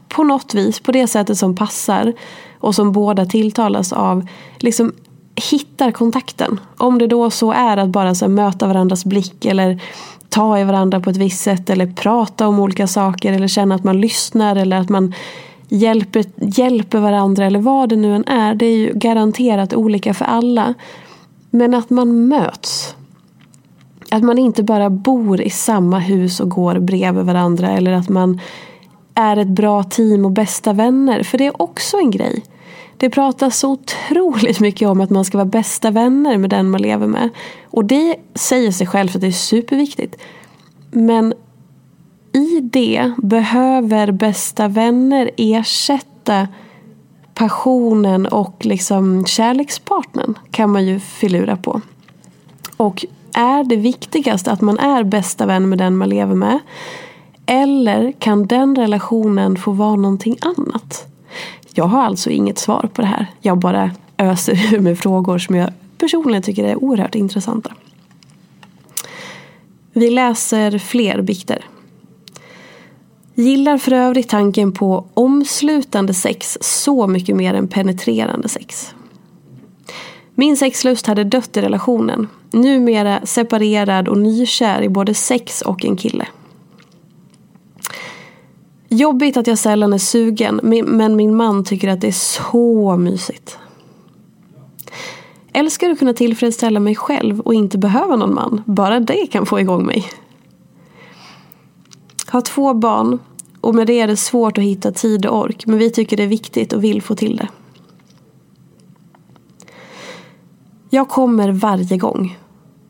på 0.10 0.24
något 0.24 0.54
vis, 0.54 0.80
på 0.80 0.92
det 0.92 1.08
sättet 1.08 1.38
som 1.38 1.56
passar 1.56 2.14
och 2.60 2.76
som 2.76 2.92
båda 2.92 3.26
tilltalas 3.26 3.94
av, 3.94 4.28
liksom 4.58 4.94
hittar 5.36 5.92
kontakten. 5.92 6.60
Om 6.78 6.98
det 6.98 7.08
då 7.08 7.30
så 7.30 7.52
är 7.52 7.78
att 7.78 7.90
bara 7.90 8.16
så 8.16 8.28
möta 8.28 8.68
varandras 8.68 9.06
blick 9.06 9.46
eller 9.46 9.82
ta 10.38 10.60
i 10.60 10.64
varandra 10.64 11.00
på 11.00 11.10
ett 11.10 11.18
visst 11.18 11.42
sätt 11.42 11.70
eller 11.70 11.86
prata 11.88 12.48
om 12.48 12.60
olika 12.60 12.88
saker 12.88 13.34
eller 13.34 13.48
känna 13.48 13.76
att 13.76 13.84
man 13.84 14.02
lyssnar 14.02 14.56
eller 14.56 14.78
att 14.78 14.90
man 14.90 15.14
hjälper, 15.70 16.26
hjälper 16.36 17.00
varandra 17.00 17.46
eller 17.46 17.60
vad 17.60 17.90
det 17.90 17.96
nu 17.96 18.16
än 18.16 18.28
är. 18.28 18.56
Det 18.56 18.66
är 18.66 18.78
ju 18.78 18.94
garanterat 18.94 19.74
olika 19.74 20.14
för 20.14 20.26
alla. 20.26 20.74
Men 21.50 21.74
att 21.74 21.90
man 21.90 22.28
möts. 22.28 22.96
Att 24.12 24.24
man 24.24 24.38
inte 24.38 24.64
bara 24.64 24.90
bor 24.90 25.42
i 25.42 25.50
samma 25.50 26.00
hus 26.00 26.40
och 26.40 26.50
går 26.50 26.80
bredvid 26.80 27.26
varandra 27.26 27.70
eller 27.70 27.92
att 27.92 28.10
man 28.10 28.42
är 29.14 29.38
ett 29.38 29.48
bra 29.48 29.84
team 29.84 30.26
och 30.26 30.32
bästa 30.32 30.74
vänner. 30.74 31.24
För 31.24 31.38
det 31.38 31.46
är 31.46 31.62
också 31.62 31.98
en 31.98 32.12
grej. 32.12 32.44
Det 32.98 33.10
pratas 33.10 33.60
så 33.60 33.72
otroligt 33.72 34.60
mycket 34.60 34.88
om 34.88 35.02
att 35.02 35.10
man 35.10 35.26
ska 35.26 35.38
vara 35.38 35.46
bästa 35.46 35.92
vänner 35.92 36.38
med 36.38 36.50
den 36.50 36.70
man 36.70 36.82
lever 36.82 37.08
med. 37.08 37.30
Och 37.66 37.86
det 37.86 38.16
säger 38.36 38.72
sig 38.72 38.88
självt 38.88 39.16
att 39.16 39.22
det 39.22 39.28
är 39.28 39.32
superviktigt. 39.32 40.16
Men 40.92 41.34
i 42.34 42.60
det 42.62 43.12
behöver 43.18 44.12
bästa 44.12 44.68
vänner 44.68 45.32
ersätta 45.38 46.48
passionen 47.34 48.26
och 48.26 48.66
liksom 48.66 49.26
kärlekspartnern 49.26 50.38
kan 50.52 50.70
man 50.70 50.86
ju 50.86 51.00
filura 51.00 51.58
på. 51.58 51.82
Och 52.78 53.06
är 53.34 53.64
det 53.64 53.76
viktigast 53.76 54.48
att 54.48 54.62
man 54.62 54.80
är 54.80 55.04
bästa 55.04 55.46
vän 55.46 55.70
med 55.70 55.78
den 55.78 55.98
man 55.98 56.10
lever 56.10 56.36
med? 56.36 56.60
Eller 57.46 58.12
kan 58.12 58.48
den 58.48 58.76
relationen 58.76 59.58
få 59.58 59.72
vara 59.72 59.96
någonting 59.96 60.38
annat? 60.42 61.08
Jag 61.78 61.86
har 61.86 62.04
alltså 62.04 62.30
inget 62.30 62.60
svar 62.60 62.90
på 62.94 63.02
det 63.02 63.08
här. 63.08 63.28
Jag 63.42 63.58
bara 63.58 63.92
öser 64.18 64.74
ur 64.74 64.80
mig 64.80 64.96
frågor 64.96 65.38
som 65.38 65.56
jag 65.56 65.74
personligen 65.98 66.44
tycker 66.44 66.64
är 66.64 66.84
oerhört 66.84 67.16
intressanta. 67.16 67.74
Vi 69.94 70.10
läser 70.10 70.80
fler 70.80 71.22
bikter. 71.22 71.66
Gillar 73.36 73.78
för 73.78 73.92
övrigt 73.92 74.30
tanken 74.30 74.72
på 74.72 75.06
omslutande 75.14 76.14
sex 76.14 76.58
så 76.62 77.08
mycket 77.08 77.36
mer 77.36 77.54
än 77.54 77.68
penetrerande 77.68 78.50
sex. 78.50 78.96
Min 80.36 80.58
sexlust 80.58 81.08
hade 81.08 81.24
dött 81.24 81.58
i 81.58 81.62
relationen. 81.62 82.28
Numera 82.52 83.26
separerad 83.26 84.08
och 84.08 84.18
nykär 84.18 84.82
i 84.82 84.90
både 84.90 85.14
sex 85.14 85.62
och 85.62 85.86
en 85.86 85.98
kille. 85.98 86.28
Jobbigt 88.90 89.38
att 89.38 89.48
jag 89.48 89.58
sällan 89.58 89.94
är 89.94 89.98
sugen, 89.98 90.60
men 90.86 91.16
min 91.16 91.36
man 91.36 91.64
tycker 91.64 91.88
att 91.88 92.02
det 92.02 92.08
är 92.08 92.12
så 92.12 92.98
mysigt. 92.98 93.58
Älskar 95.54 95.90
att 95.90 96.00
kunna 96.00 96.14
tillfredsställa 96.14 96.80
mig 96.80 96.96
själv 96.96 97.40
och 97.40 97.54
inte 97.54 97.78
behöva 97.78 98.16
någon 98.16 98.34
man. 98.34 98.62
Bara 98.66 99.00
det 99.00 99.28
kan 99.28 99.46
få 99.46 99.60
igång 99.60 99.86
mig. 99.86 100.06
Har 102.28 102.42
två 102.42 102.74
barn 102.74 103.20
och 103.62 103.76
med 103.76 103.88
det 103.88 104.00
är 104.00 104.08
det 104.08 104.18
svårt 104.18 104.58
att 104.58 104.64
hitta 104.64 104.92
tid 104.92 105.26
och 105.26 105.40
ork. 105.40 105.66
Men 105.66 105.78
vi 105.78 105.92
tycker 105.92 106.18
det 106.18 106.24
är 106.24 106.28
viktigt 106.28 106.74
och 106.74 106.84
vill 106.84 107.02
få 107.02 107.16
till 107.16 107.38
det. 107.38 107.48
Jag 110.90 111.10
kommer 111.10 111.52
varje 111.52 111.98
gång. 111.98 112.38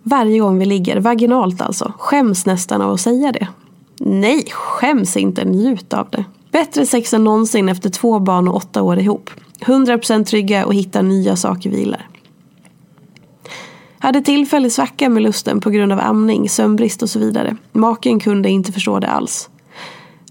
Varje 0.03 0.39
gång 0.39 0.59
vi 0.59 0.65
ligger, 0.65 0.99
vaginalt 0.99 1.61
alltså. 1.61 1.93
Skäms 1.97 2.45
nästan 2.45 2.81
av 2.81 2.91
att 2.93 3.01
säga 3.01 3.31
det. 3.31 3.47
Nej, 4.09 4.45
skäms 4.51 5.17
inte, 5.17 5.45
njut 5.45 5.93
av 5.93 6.09
det. 6.09 6.25
Bättre 6.51 6.85
sex 6.85 7.13
än 7.13 7.23
någonsin 7.23 7.69
efter 7.69 7.89
två 7.89 8.19
barn 8.19 8.47
och 8.47 8.55
åtta 8.55 8.81
år 8.81 8.99
ihop. 8.99 9.29
100% 9.59 10.23
trygga 10.23 10.65
och 10.65 10.73
hittar 10.73 11.03
nya 11.03 11.35
saker 11.35 11.69
vi 11.69 11.79
gillar. 11.79 12.09
Hade 13.99 14.21
tillfällig 14.21 14.71
svacka 14.71 15.09
med 15.09 15.23
lusten 15.23 15.59
på 15.61 15.69
grund 15.69 15.91
av 15.91 15.99
amning, 15.99 16.49
sömnbrist 16.49 17.03
och 17.03 17.09
så 17.09 17.19
vidare. 17.19 17.57
Maken 17.71 18.19
kunde 18.19 18.49
inte 18.49 18.71
förstå 18.71 18.99
det 18.99 19.07
alls. 19.07 19.49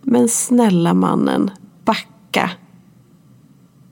Men 0.03 0.29
snälla 0.29 0.95
mannen, 0.95 1.51
backa. 1.85 2.51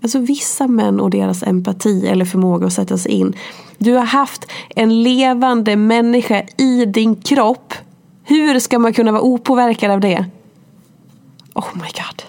Alltså 0.03 0.19
vissa 0.19 0.67
män 0.67 1.01
och 1.01 1.11
deras 1.11 1.43
empati 1.43 2.07
eller 2.07 2.25
förmåga 2.25 2.67
att 2.67 2.73
sätta 2.73 2.99
sig 2.99 3.13
in. 3.13 3.37
Du 3.79 3.93
har 3.93 4.05
haft 4.05 4.47
en 4.77 5.03
levande 5.03 5.77
människa 5.77 6.43
i 6.59 6.85
din 6.85 7.17
kropp. 7.17 7.75
Hur 8.25 8.59
ska 8.59 8.79
man 8.79 8.93
kunna 8.93 9.13
vara 9.13 9.23
opåverkad 9.23 9.91
av 9.91 10.01
det? 10.01 10.25
Oh 11.55 11.69
my 11.75 11.81
god. 11.81 12.23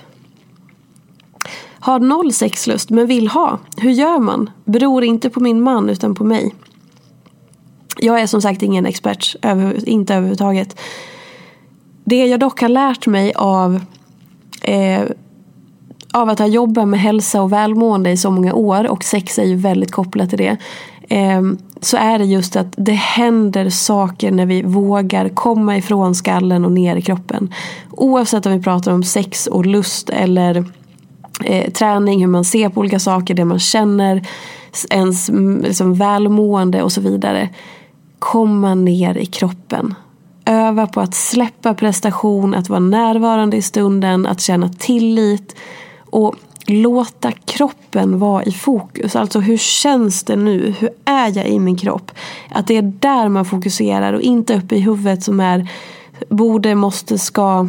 Har 1.80 2.00
noll 2.00 2.34
sexlust 2.34 2.90
men 2.90 3.08
vill 3.08 3.28
ha. 3.28 3.60
Hur 3.78 3.92
gör 3.92 4.20
man? 4.20 4.50
Beror 4.66 5.04
inte 5.04 5.30
på 5.30 5.40
min 5.40 5.62
man 5.62 5.90
utan 5.90 6.16
på 6.16 6.24
mig. 6.24 6.56
Jag 7.98 8.22
är 8.22 8.28
som 8.28 8.42
sagt 8.42 8.62
ingen 8.62 8.86
expert, 8.86 9.36
inte 9.86 10.16
överhuvudtaget. 10.16 10.80
Det 12.04 12.26
jag 12.26 12.40
dock 12.40 12.62
har 12.62 12.70
lärt 12.70 13.08
mig 13.08 13.34
av, 13.36 13.82
eh, 14.62 15.02
av 16.14 16.30
att 16.30 16.40
ha 16.40 16.48
jobbat 16.48 16.88
med 16.88 17.00
hälsa 17.00 17.42
och 17.42 17.52
välmående 17.52 18.12
i 18.12 18.18
så 18.18 18.32
många 18.32 18.54
år 18.54 18.88
och 18.88 19.04
sex 19.04 19.40
är 19.40 19.44
ju 19.44 19.56
väldigt 19.56 19.92
kopplat 19.92 20.30
till 20.30 20.40
det. 20.40 20.58
Eh, 21.10 21.42
så 21.82 21.98
är 21.98 22.20
det 22.20 22.26
just 22.26 22.56
att 22.56 22.74
det 22.78 22.92
händer 22.92 23.70
saker 23.70 24.32
när 24.32 24.46
vi 24.46 24.62
vågar 24.62 25.30
komma 25.30 25.78
ifrån 25.78 26.16
skallen 26.16 26.66
och 26.66 26.72
ner 26.72 26.96
i 26.96 27.02
kroppen. 27.02 27.54
Oavsett 27.92 28.46
om 28.46 28.52
vi 28.52 28.62
pratar 28.62 28.92
om 28.92 29.04
sex 29.04 29.48
och 29.48 29.66
lust 29.66 30.10
eller 30.10 30.66
eh, 31.44 31.72
träning, 31.72 32.20
hur 32.20 32.28
man 32.28 32.46
ser 32.46 32.70
på 32.70 32.80
olika 32.80 33.00
saker, 33.00 33.34
det 33.34 33.46
man 33.46 33.60
känner, 33.60 34.28
ens 34.90 35.30
mm, 35.30 35.62
liksom, 35.62 35.94
välmående 35.94 36.84
och 36.84 36.92
så 36.92 37.02
vidare. 37.02 37.50
Komma 38.20 38.76
ner 38.76 39.18
i 39.18 39.26
kroppen. 39.26 39.96
Öva 40.46 40.88
på 40.88 41.02
att 41.02 41.16
släppa 41.16 41.74
prestation, 41.74 42.56
att 42.56 42.70
vara 42.70 42.80
närvarande 42.80 43.58
i 43.58 43.62
stunden, 43.62 44.26
att 44.26 44.42
känna 44.42 44.70
tillit 44.70 45.56
och 46.10 46.36
låta 46.66 47.32
kroppen 47.32 48.20
vara 48.20 48.44
i 48.44 48.52
fokus. 48.52 49.16
Alltså 49.16 49.40
hur 49.40 49.58
känns 49.58 50.24
det 50.24 50.36
nu? 50.36 50.76
Hur 50.80 50.90
är 51.06 51.38
jag 51.38 51.48
i 51.48 51.60
min 51.60 51.78
kropp? 51.78 52.12
Att 52.52 52.68
det 52.68 52.78
är 52.78 52.82
där 52.82 53.30
man 53.30 53.46
fokuserar 53.46 54.14
och 54.14 54.22
inte 54.22 54.58
uppe 54.58 54.76
i 54.76 54.80
huvudet 54.80 55.24
som 55.24 55.40
är 55.40 55.70
borde, 56.30 56.76
måste, 56.76 57.18
ska, 57.18 57.68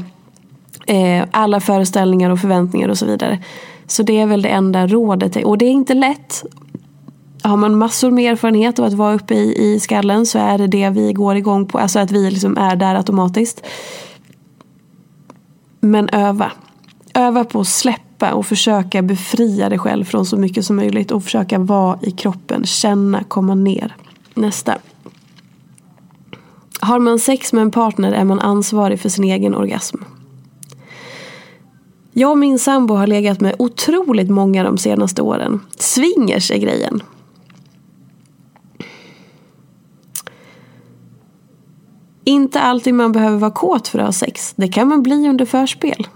eh, 0.86 1.24
alla 1.30 1.60
föreställningar 1.60 2.30
och 2.30 2.40
förväntningar 2.40 2.88
och 2.88 2.98
så 2.98 3.06
vidare. 3.06 3.38
Så 3.86 4.02
det 4.02 4.20
är 4.20 4.26
väl 4.26 4.42
det 4.42 4.48
enda 4.48 4.86
rådet. 4.86 5.36
Och 5.36 5.58
det 5.58 5.64
är 5.64 5.70
inte 5.70 5.94
lätt 5.94 6.44
har 7.42 7.56
man 7.56 7.78
massor 7.78 8.10
med 8.10 8.32
erfarenhet 8.32 8.78
av 8.78 8.84
att 8.84 8.92
vara 8.92 9.14
uppe 9.14 9.34
i, 9.34 9.74
i 9.74 9.80
skallen 9.80 10.26
så 10.26 10.38
är 10.38 10.58
det 10.58 10.66
det 10.66 10.90
vi 10.90 11.12
går 11.12 11.36
igång 11.36 11.66
på. 11.66 11.78
Alltså 11.78 11.98
att 11.98 12.10
vi 12.10 12.30
liksom 12.30 12.58
är 12.58 12.76
där 12.76 12.94
automatiskt. 12.94 13.66
Men 15.80 16.08
öva. 16.08 16.52
Öva 17.14 17.44
på 17.44 17.60
att 17.60 17.68
släppa 17.68 18.05
och 18.18 18.46
försöka 18.46 19.02
befria 19.02 19.68
dig 19.68 19.78
själv 19.78 20.04
från 20.04 20.26
så 20.26 20.36
mycket 20.36 20.64
som 20.64 20.76
möjligt. 20.76 21.10
Och 21.10 21.24
försöka 21.24 21.58
vara 21.58 21.98
i 22.02 22.10
kroppen, 22.10 22.64
känna, 22.64 23.24
komma 23.24 23.54
ner. 23.54 23.96
Nästa. 24.34 24.78
Har 26.80 26.98
man 26.98 27.18
sex 27.18 27.52
med 27.52 27.62
en 27.62 27.70
partner 27.70 28.12
är 28.12 28.24
man 28.24 28.40
ansvarig 28.40 29.00
för 29.00 29.08
sin 29.08 29.24
egen 29.24 29.54
orgasm. 29.54 29.96
Jag 32.12 32.30
och 32.30 32.38
min 32.38 32.58
sambo 32.58 32.94
har 32.94 33.06
legat 33.06 33.40
med 33.40 33.54
otroligt 33.58 34.30
många 34.30 34.64
de 34.64 34.78
senaste 34.78 35.22
åren. 35.22 35.60
Swingers 35.76 36.50
är 36.50 36.58
grejen. 36.58 37.02
Inte 42.24 42.60
alltid 42.60 42.94
man 42.94 43.12
behöver 43.12 43.38
vara 43.38 43.50
kåt 43.50 43.88
för 43.88 43.98
att 43.98 44.04
ha 44.04 44.12
sex. 44.12 44.54
Det 44.56 44.68
kan 44.68 44.88
man 44.88 45.02
bli 45.02 45.28
under 45.28 45.44
förspel. 45.44 46.06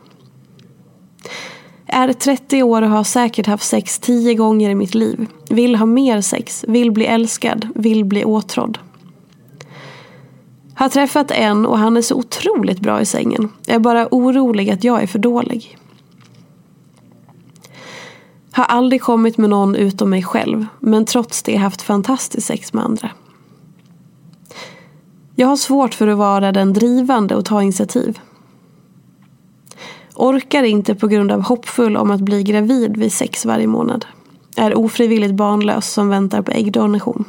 Är 1.92 2.12
30 2.12 2.62
år 2.62 2.82
och 2.82 2.90
har 2.90 3.04
säkert 3.04 3.46
haft 3.46 3.64
sex 3.66 3.98
10 3.98 4.34
gånger 4.34 4.70
i 4.70 4.74
mitt 4.74 4.94
liv. 4.94 5.26
Vill 5.50 5.76
ha 5.76 5.86
mer 5.86 6.20
sex. 6.20 6.64
Vill 6.68 6.92
bli 6.92 7.06
älskad. 7.06 7.68
Vill 7.74 8.04
bli 8.04 8.24
åtrådd. 8.24 8.78
Har 10.74 10.88
träffat 10.88 11.30
en 11.30 11.66
och 11.66 11.78
han 11.78 11.96
är 11.96 12.02
så 12.02 12.14
otroligt 12.14 12.80
bra 12.80 13.00
i 13.00 13.06
sängen. 13.06 13.48
Jag 13.66 13.74
är 13.74 13.80
bara 13.80 14.08
orolig 14.10 14.70
att 14.70 14.84
jag 14.84 15.02
är 15.02 15.06
för 15.06 15.18
dålig. 15.18 15.78
Har 18.52 18.64
aldrig 18.64 19.02
kommit 19.02 19.38
med 19.38 19.50
någon 19.50 19.74
utom 19.74 20.10
mig 20.10 20.22
själv. 20.22 20.66
Men 20.80 21.04
trots 21.04 21.42
det 21.42 21.56
haft 21.56 21.82
fantastiskt 21.82 22.46
sex 22.46 22.72
med 22.72 22.84
andra. 22.84 23.10
Jag 25.34 25.46
har 25.46 25.56
svårt 25.56 25.94
för 25.94 26.08
att 26.08 26.18
vara 26.18 26.52
den 26.52 26.72
drivande 26.72 27.34
och 27.36 27.44
ta 27.44 27.62
initiativ. 27.62 28.18
Orkar 30.20 30.62
inte 30.62 30.94
på 30.94 31.06
grund 31.06 31.32
av 31.32 31.42
hoppfull 31.42 31.96
om 31.96 32.10
att 32.10 32.20
bli 32.20 32.42
gravid 32.42 32.96
vid 32.96 33.12
sex 33.12 33.46
varje 33.46 33.66
månad. 33.66 34.06
Är 34.56 34.78
ofrivilligt 34.78 35.34
barnlös 35.34 35.92
som 35.92 36.08
väntar 36.08 36.42
på 36.42 36.50
äggdonation. 36.50 37.24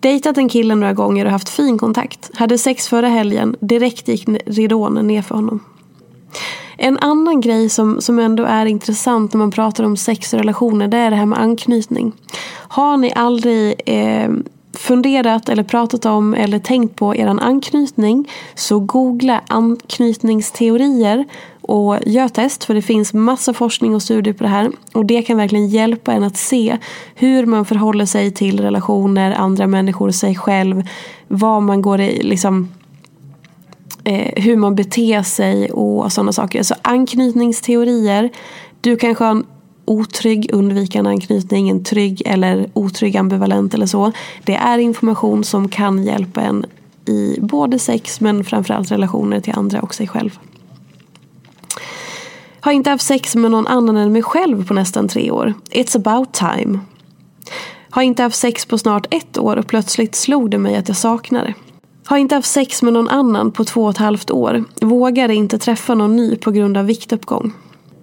Dejtat 0.00 0.38
en 0.38 0.48
kille 0.48 0.74
några 0.74 0.92
gånger 0.92 1.24
och 1.24 1.30
haft 1.30 1.48
fin 1.48 1.78
kontakt. 1.78 2.30
Hade 2.34 2.58
sex 2.58 2.88
förra 2.88 3.08
helgen. 3.08 3.56
Direkt 3.60 4.08
gick 4.08 4.28
ridån 4.46 5.06
ner 5.06 5.22
för 5.22 5.34
honom. 5.34 5.60
En 6.76 6.98
annan 6.98 7.40
grej 7.40 7.68
som, 7.68 8.00
som 8.00 8.18
ändå 8.18 8.44
är 8.44 8.66
intressant 8.66 9.32
när 9.32 9.38
man 9.38 9.50
pratar 9.50 9.84
om 9.84 9.96
sex 9.96 10.32
och 10.32 10.38
relationer. 10.38 10.88
Det 10.88 10.96
är 10.96 11.10
det 11.10 11.16
här 11.16 11.26
med 11.26 11.40
anknytning. 11.40 12.12
Har 12.68 12.96
ni 12.96 13.12
aldrig 13.12 13.74
eh, 13.86 14.30
funderat 14.72 15.48
eller 15.48 15.62
pratat 15.62 16.06
om 16.06 16.34
eller 16.34 16.58
tänkt 16.58 16.96
på 16.96 17.16
er 17.16 17.26
anknytning 17.26 18.30
så 18.54 18.80
googla 18.80 19.40
anknytningsteorier 19.48 21.24
och 21.62 21.98
gör 22.06 22.28
test 22.28 22.64
för 22.64 22.74
det 22.74 22.82
finns 22.82 23.14
massa 23.14 23.54
forskning 23.54 23.94
och 23.94 24.02
studier 24.02 24.34
på 24.34 24.44
det 24.44 24.50
här 24.50 24.70
och 24.92 25.06
det 25.06 25.22
kan 25.22 25.36
verkligen 25.36 25.68
hjälpa 25.68 26.12
en 26.12 26.22
att 26.22 26.36
se 26.36 26.78
hur 27.14 27.46
man 27.46 27.64
förhåller 27.64 28.06
sig 28.06 28.30
till 28.30 28.60
relationer, 28.60 29.32
andra 29.32 29.66
människor, 29.66 30.10
sig 30.10 30.34
själv, 30.36 30.82
vad 31.28 31.62
man 31.62 31.82
går 31.82 32.00
i, 32.00 32.22
liksom 32.22 32.68
eh, 34.04 34.42
hur 34.42 34.56
man 34.56 34.74
beter 34.74 35.22
sig 35.22 35.70
och 35.70 36.12
sådana 36.12 36.32
saker. 36.32 36.62
Så 36.62 36.74
anknytningsteorier, 36.82 38.30
du 38.80 38.96
kanske 38.96 39.24
har 39.24 39.30
en 39.30 39.46
otrygg 39.84 40.50
undvikande 40.52 41.10
anknytning, 41.10 41.68
en 41.68 41.84
trygg 41.84 42.22
eller 42.26 42.70
otrygg 42.72 43.16
ambivalent 43.16 43.74
eller 43.74 43.86
så. 43.86 44.12
Det 44.44 44.54
är 44.54 44.78
information 44.78 45.44
som 45.44 45.68
kan 45.68 46.04
hjälpa 46.04 46.40
en 46.40 46.66
i 47.06 47.38
både 47.40 47.78
sex 47.78 48.20
men 48.20 48.44
framförallt 48.44 48.90
relationer 48.90 49.40
till 49.40 49.54
andra 49.56 49.80
och 49.80 49.94
sig 49.94 50.08
själv. 50.08 50.38
Har 52.64 52.72
inte 52.72 52.90
haft 52.90 53.06
sex 53.06 53.36
med 53.36 53.50
någon 53.50 53.66
annan 53.66 53.96
än 53.96 54.12
mig 54.12 54.22
själv 54.22 54.66
på 54.66 54.74
nästan 54.74 55.08
tre 55.08 55.30
år. 55.30 55.54
It's 55.70 55.96
about 55.96 56.32
time. 56.32 56.78
Har 57.90 58.02
inte 58.02 58.22
haft 58.22 58.36
sex 58.36 58.66
på 58.66 58.78
snart 58.78 59.14
ett 59.14 59.38
år 59.38 59.56
och 59.56 59.66
plötsligt 59.66 60.14
slog 60.14 60.50
det 60.50 60.58
mig 60.58 60.76
att 60.76 60.88
jag 60.88 60.96
saknar 60.96 61.44
det. 61.44 61.54
Har 62.04 62.16
inte 62.16 62.34
haft 62.34 62.50
sex 62.50 62.82
med 62.82 62.92
någon 62.92 63.08
annan 63.08 63.52
på 63.52 63.64
två 63.64 63.84
och 63.84 63.90
ett 63.90 63.96
halvt 63.96 64.30
år. 64.30 64.64
Vågade 64.80 65.34
inte 65.34 65.58
träffa 65.58 65.94
någon 65.94 66.16
ny 66.16 66.36
på 66.36 66.50
grund 66.50 66.76
av 66.76 66.86
viktuppgång. 66.86 67.52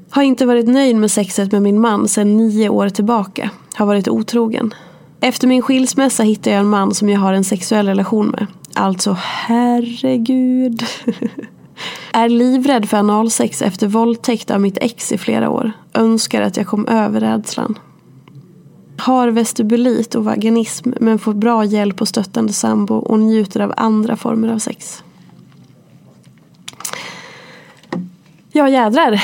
Har 0.10 0.24
inte 0.24 0.46
varit 0.46 0.68
nöjd 0.68 0.96
med 0.96 1.12
sexet 1.12 1.52
med 1.52 1.62
min 1.62 1.82
man 1.82 2.08
sedan 2.08 2.38
nio 2.38 2.70
år 2.70 2.90
tillbaka. 2.90 3.50
Har 3.74 3.86
varit 3.86 4.08
otrogen. 4.08 4.74
Efter 5.20 5.48
min 5.48 5.62
skilsmässa 5.62 6.24
hittade 6.24 6.56
jag 6.56 6.60
en 6.60 6.70
man 6.70 6.94
som 6.94 7.10
jag 7.10 7.20
har 7.20 7.34
en 7.34 7.44
sexuell 7.44 7.88
relation 7.88 8.28
med. 8.28 8.48
Alltså 8.74 9.18
herregud. 9.20 10.84
är 12.14 12.30
livrädd 12.30 12.90
för 12.90 12.98
analsex 12.98 13.62
efter 13.62 13.88
våldtäkt 13.88 14.52
av 14.52 14.62
mitt 14.62 14.78
ex 14.82 15.12
i 15.12 15.18
flera 15.18 15.50
år. 15.50 15.72
Önskar 15.94 16.42
att 16.42 16.58
jag 16.58 16.68
kom 16.68 16.88
över 16.88 17.20
rädslan. 17.20 17.80
Har 18.98 19.28
vestibulit 19.28 20.16
och 20.16 20.26
vaginism 20.26 20.92
men 21.00 21.20
får 21.20 21.34
bra 21.34 21.66
hjälp 21.66 22.02
och 22.02 22.08
stöttande 22.08 22.54
sambo 22.54 22.96
och 22.96 23.20
njuter 23.20 23.60
av 23.60 23.74
andra 23.78 24.16
former 24.16 24.54
av 24.54 24.60
sex. 24.60 25.04
Ja 28.52 28.70
jädrar. 28.70 29.24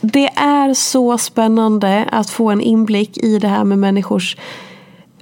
det 0.00 0.26
är 0.36 0.74
så 0.74 1.18
spännande 1.18 2.08
att 2.12 2.30
få 2.30 2.50
en 2.50 2.60
inblick 2.60 3.18
i 3.18 3.38
det 3.38 3.48
här 3.48 3.64
med 3.64 3.78
människors 3.78 4.36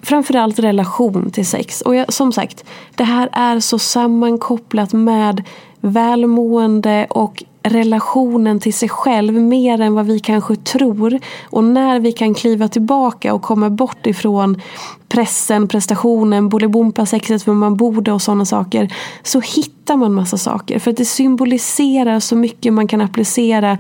framförallt 0.03 0.59
relation 0.59 1.31
till 1.31 1.47
sex. 1.47 1.81
Och 1.81 1.95
jag, 1.95 2.13
som 2.13 2.33
sagt, 2.33 2.65
det 2.95 3.05
här 3.05 3.29
är 3.33 3.61
så 3.61 3.79
sammankopplat 3.79 4.93
med 4.93 5.43
välmående 5.81 7.07
och 7.11 7.45
relationen 7.63 8.61
till 8.61 8.75
sig 8.75 8.89
själv 8.89 9.35
mer 9.35 9.81
än 9.81 9.95
vad 9.95 10.07
vi 10.07 10.19
kanske 10.19 10.57
tror. 10.57 11.19
Och 11.45 11.65
när 11.65 12.01
vi 12.01 12.13
kan 12.13 12.35
kliva 12.35 12.69
tillbaka 12.69 13.35
och 13.35 13.43
komma 13.43 13.71
bort 13.71 14.07
ifrån 14.07 14.61
pressen, 15.09 15.69
prestationen, 15.69 16.49
bolibompa-sexet 16.49 17.43
för 17.43 17.53
man 17.53 17.77
borde 17.77 18.13
och 18.13 18.23
sådana 18.23 18.45
saker. 18.45 18.95
Så 19.23 19.41
hittar 19.41 19.97
man 19.97 20.15
massa 20.15 20.39
saker. 20.39 20.79
För 20.79 20.91
att 20.91 20.97
det 20.97 21.05
symboliserar 21.05 22.21
så 22.21 22.37
mycket 22.37 22.73
man 22.73 22.89
kan 22.89 23.01
applicera 23.01 23.79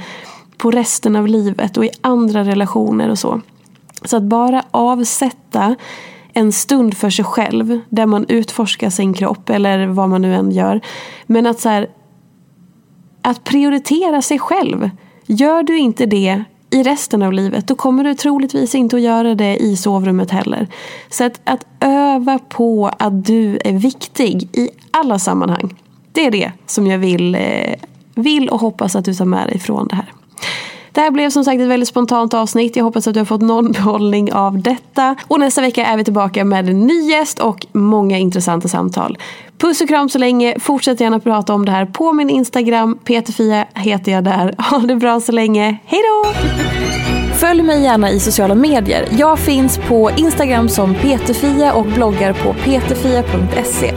på 0.56 0.70
resten 0.70 1.16
av 1.16 1.28
livet 1.28 1.76
och 1.76 1.84
i 1.84 1.90
andra 2.00 2.44
relationer 2.44 3.08
och 3.10 3.18
så. 3.18 3.40
Så 4.04 4.16
att 4.16 4.22
bara 4.22 4.64
avsätta 4.70 5.76
en 6.32 6.52
stund 6.52 6.96
för 6.96 7.10
sig 7.10 7.24
själv 7.24 7.80
där 7.88 8.06
man 8.06 8.26
utforskar 8.28 8.90
sin 8.90 9.14
kropp 9.14 9.50
eller 9.50 9.86
vad 9.86 10.08
man 10.08 10.22
nu 10.22 10.34
än 10.34 10.50
gör. 10.50 10.80
Men 11.26 11.46
att 11.46 11.60
så 11.60 11.68
här, 11.68 11.88
att 13.22 13.44
prioritera 13.44 14.22
sig 14.22 14.38
själv. 14.38 14.90
Gör 15.26 15.62
du 15.62 15.78
inte 15.78 16.06
det 16.06 16.44
i 16.70 16.82
resten 16.82 17.22
av 17.22 17.32
livet 17.32 17.66
då 17.66 17.74
kommer 17.74 18.04
du 18.04 18.14
troligtvis 18.14 18.74
inte 18.74 18.96
att 18.96 19.02
göra 19.02 19.34
det 19.34 19.56
i 19.56 19.76
sovrummet 19.76 20.30
heller. 20.30 20.68
Så 21.10 21.24
att, 21.24 21.40
att 21.44 21.66
öva 21.80 22.38
på 22.38 22.90
att 22.98 23.24
du 23.26 23.58
är 23.64 23.72
viktig 23.72 24.48
i 24.52 24.70
alla 24.90 25.18
sammanhang. 25.18 25.74
Det 26.12 26.26
är 26.26 26.30
det 26.30 26.52
som 26.66 26.86
jag 26.86 26.98
vill, 26.98 27.34
eh, 27.34 27.74
vill 28.14 28.48
och 28.48 28.60
hoppas 28.60 28.96
att 28.96 29.04
du 29.04 29.14
tar 29.14 29.24
med 29.24 29.48
dig 29.48 29.58
från 29.58 29.88
det 29.88 29.96
här. 29.96 30.12
Det 30.92 31.00
här 31.00 31.10
blev 31.10 31.30
som 31.30 31.44
sagt 31.44 31.60
ett 31.60 31.68
väldigt 31.68 31.88
spontant 31.88 32.34
avsnitt. 32.34 32.76
Jag 32.76 32.84
hoppas 32.84 33.06
att 33.06 33.14
du 33.14 33.20
har 33.20 33.24
fått 33.24 33.42
någon 33.42 33.72
behållning 33.72 34.32
av 34.32 34.62
detta. 34.62 35.16
Och 35.28 35.40
nästa 35.40 35.60
vecka 35.60 35.86
är 35.86 35.96
vi 35.96 36.04
tillbaka 36.04 36.44
med 36.44 36.68
en 36.68 36.80
ny 36.86 37.00
gäst 37.10 37.38
och 37.38 37.66
många 37.72 38.18
intressanta 38.18 38.68
samtal. 38.68 39.18
Puss 39.62 39.80
och 39.80 39.88
kram 39.88 40.08
så 40.08 40.18
länge. 40.18 40.58
Fortsätt 40.60 41.00
gärna 41.00 41.20
prata 41.20 41.54
om 41.54 41.64
det 41.64 41.72
här 41.72 41.86
på 41.86 42.12
min 42.12 42.30
Instagram. 42.30 42.98
Peterfia 43.04 43.66
heter 43.74 44.12
jag 44.12 44.24
där. 44.24 44.54
Ha 44.70 44.78
det 44.78 44.96
bra 44.96 45.20
så 45.20 45.32
länge. 45.32 45.78
Hej 45.84 46.00
då! 46.02 46.32
Följ 47.34 47.62
mig 47.62 47.82
gärna 47.82 48.10
i 48.10 48.20
sociala 48.20 48.54
medier. 48.54 49.08
Jag 49.10 49.38
finns 49.38 49.78
på 49.78 50.10
Instagram 50.16 50.68
som 50.68 50.94
peterfia 50.94 51.72
och 51.72 51.86
bloggar 51.86 52.32
på 52.32 52.54
peterfia.se. 52.54 53.94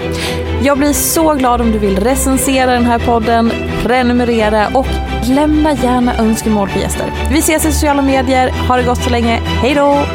Jag 0.64 0.78
blir 0.78 0.94
så 0.94 1.34
glad 1.34 1.62
om 1.62 1.72
du 1.72 1.80
vill 1.80 2.00
recensera 2.00 2.72
den 2.72 2.86
här 2.86 3.00
podden, 3.00 3.52
prenumerera 3.84 4.68
och 4.68 4.88
lämna 5.30 5.74
gärna 5.74 6.18
önskemål 6.18 6.70
på 6.70 6.80
gäster. 6.80 7.12
Vi 7.32 7.40
ses 7.40 7.66
i 7.66 7.72
sociala 7.72 8.02
medier. 8.02 8.50
Ha 8.68 8.78
det 8.78 8.84
gott 8.84 9.04
så 9.04 9.10
länge. 9.10 9.42
Hej 9.62 9.76
då! 9.76 10.06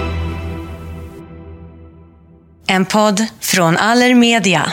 En 2.66 2.84
podd 2.84 3.26
från 3.40 3.76
Allermedia. 3.76 4.72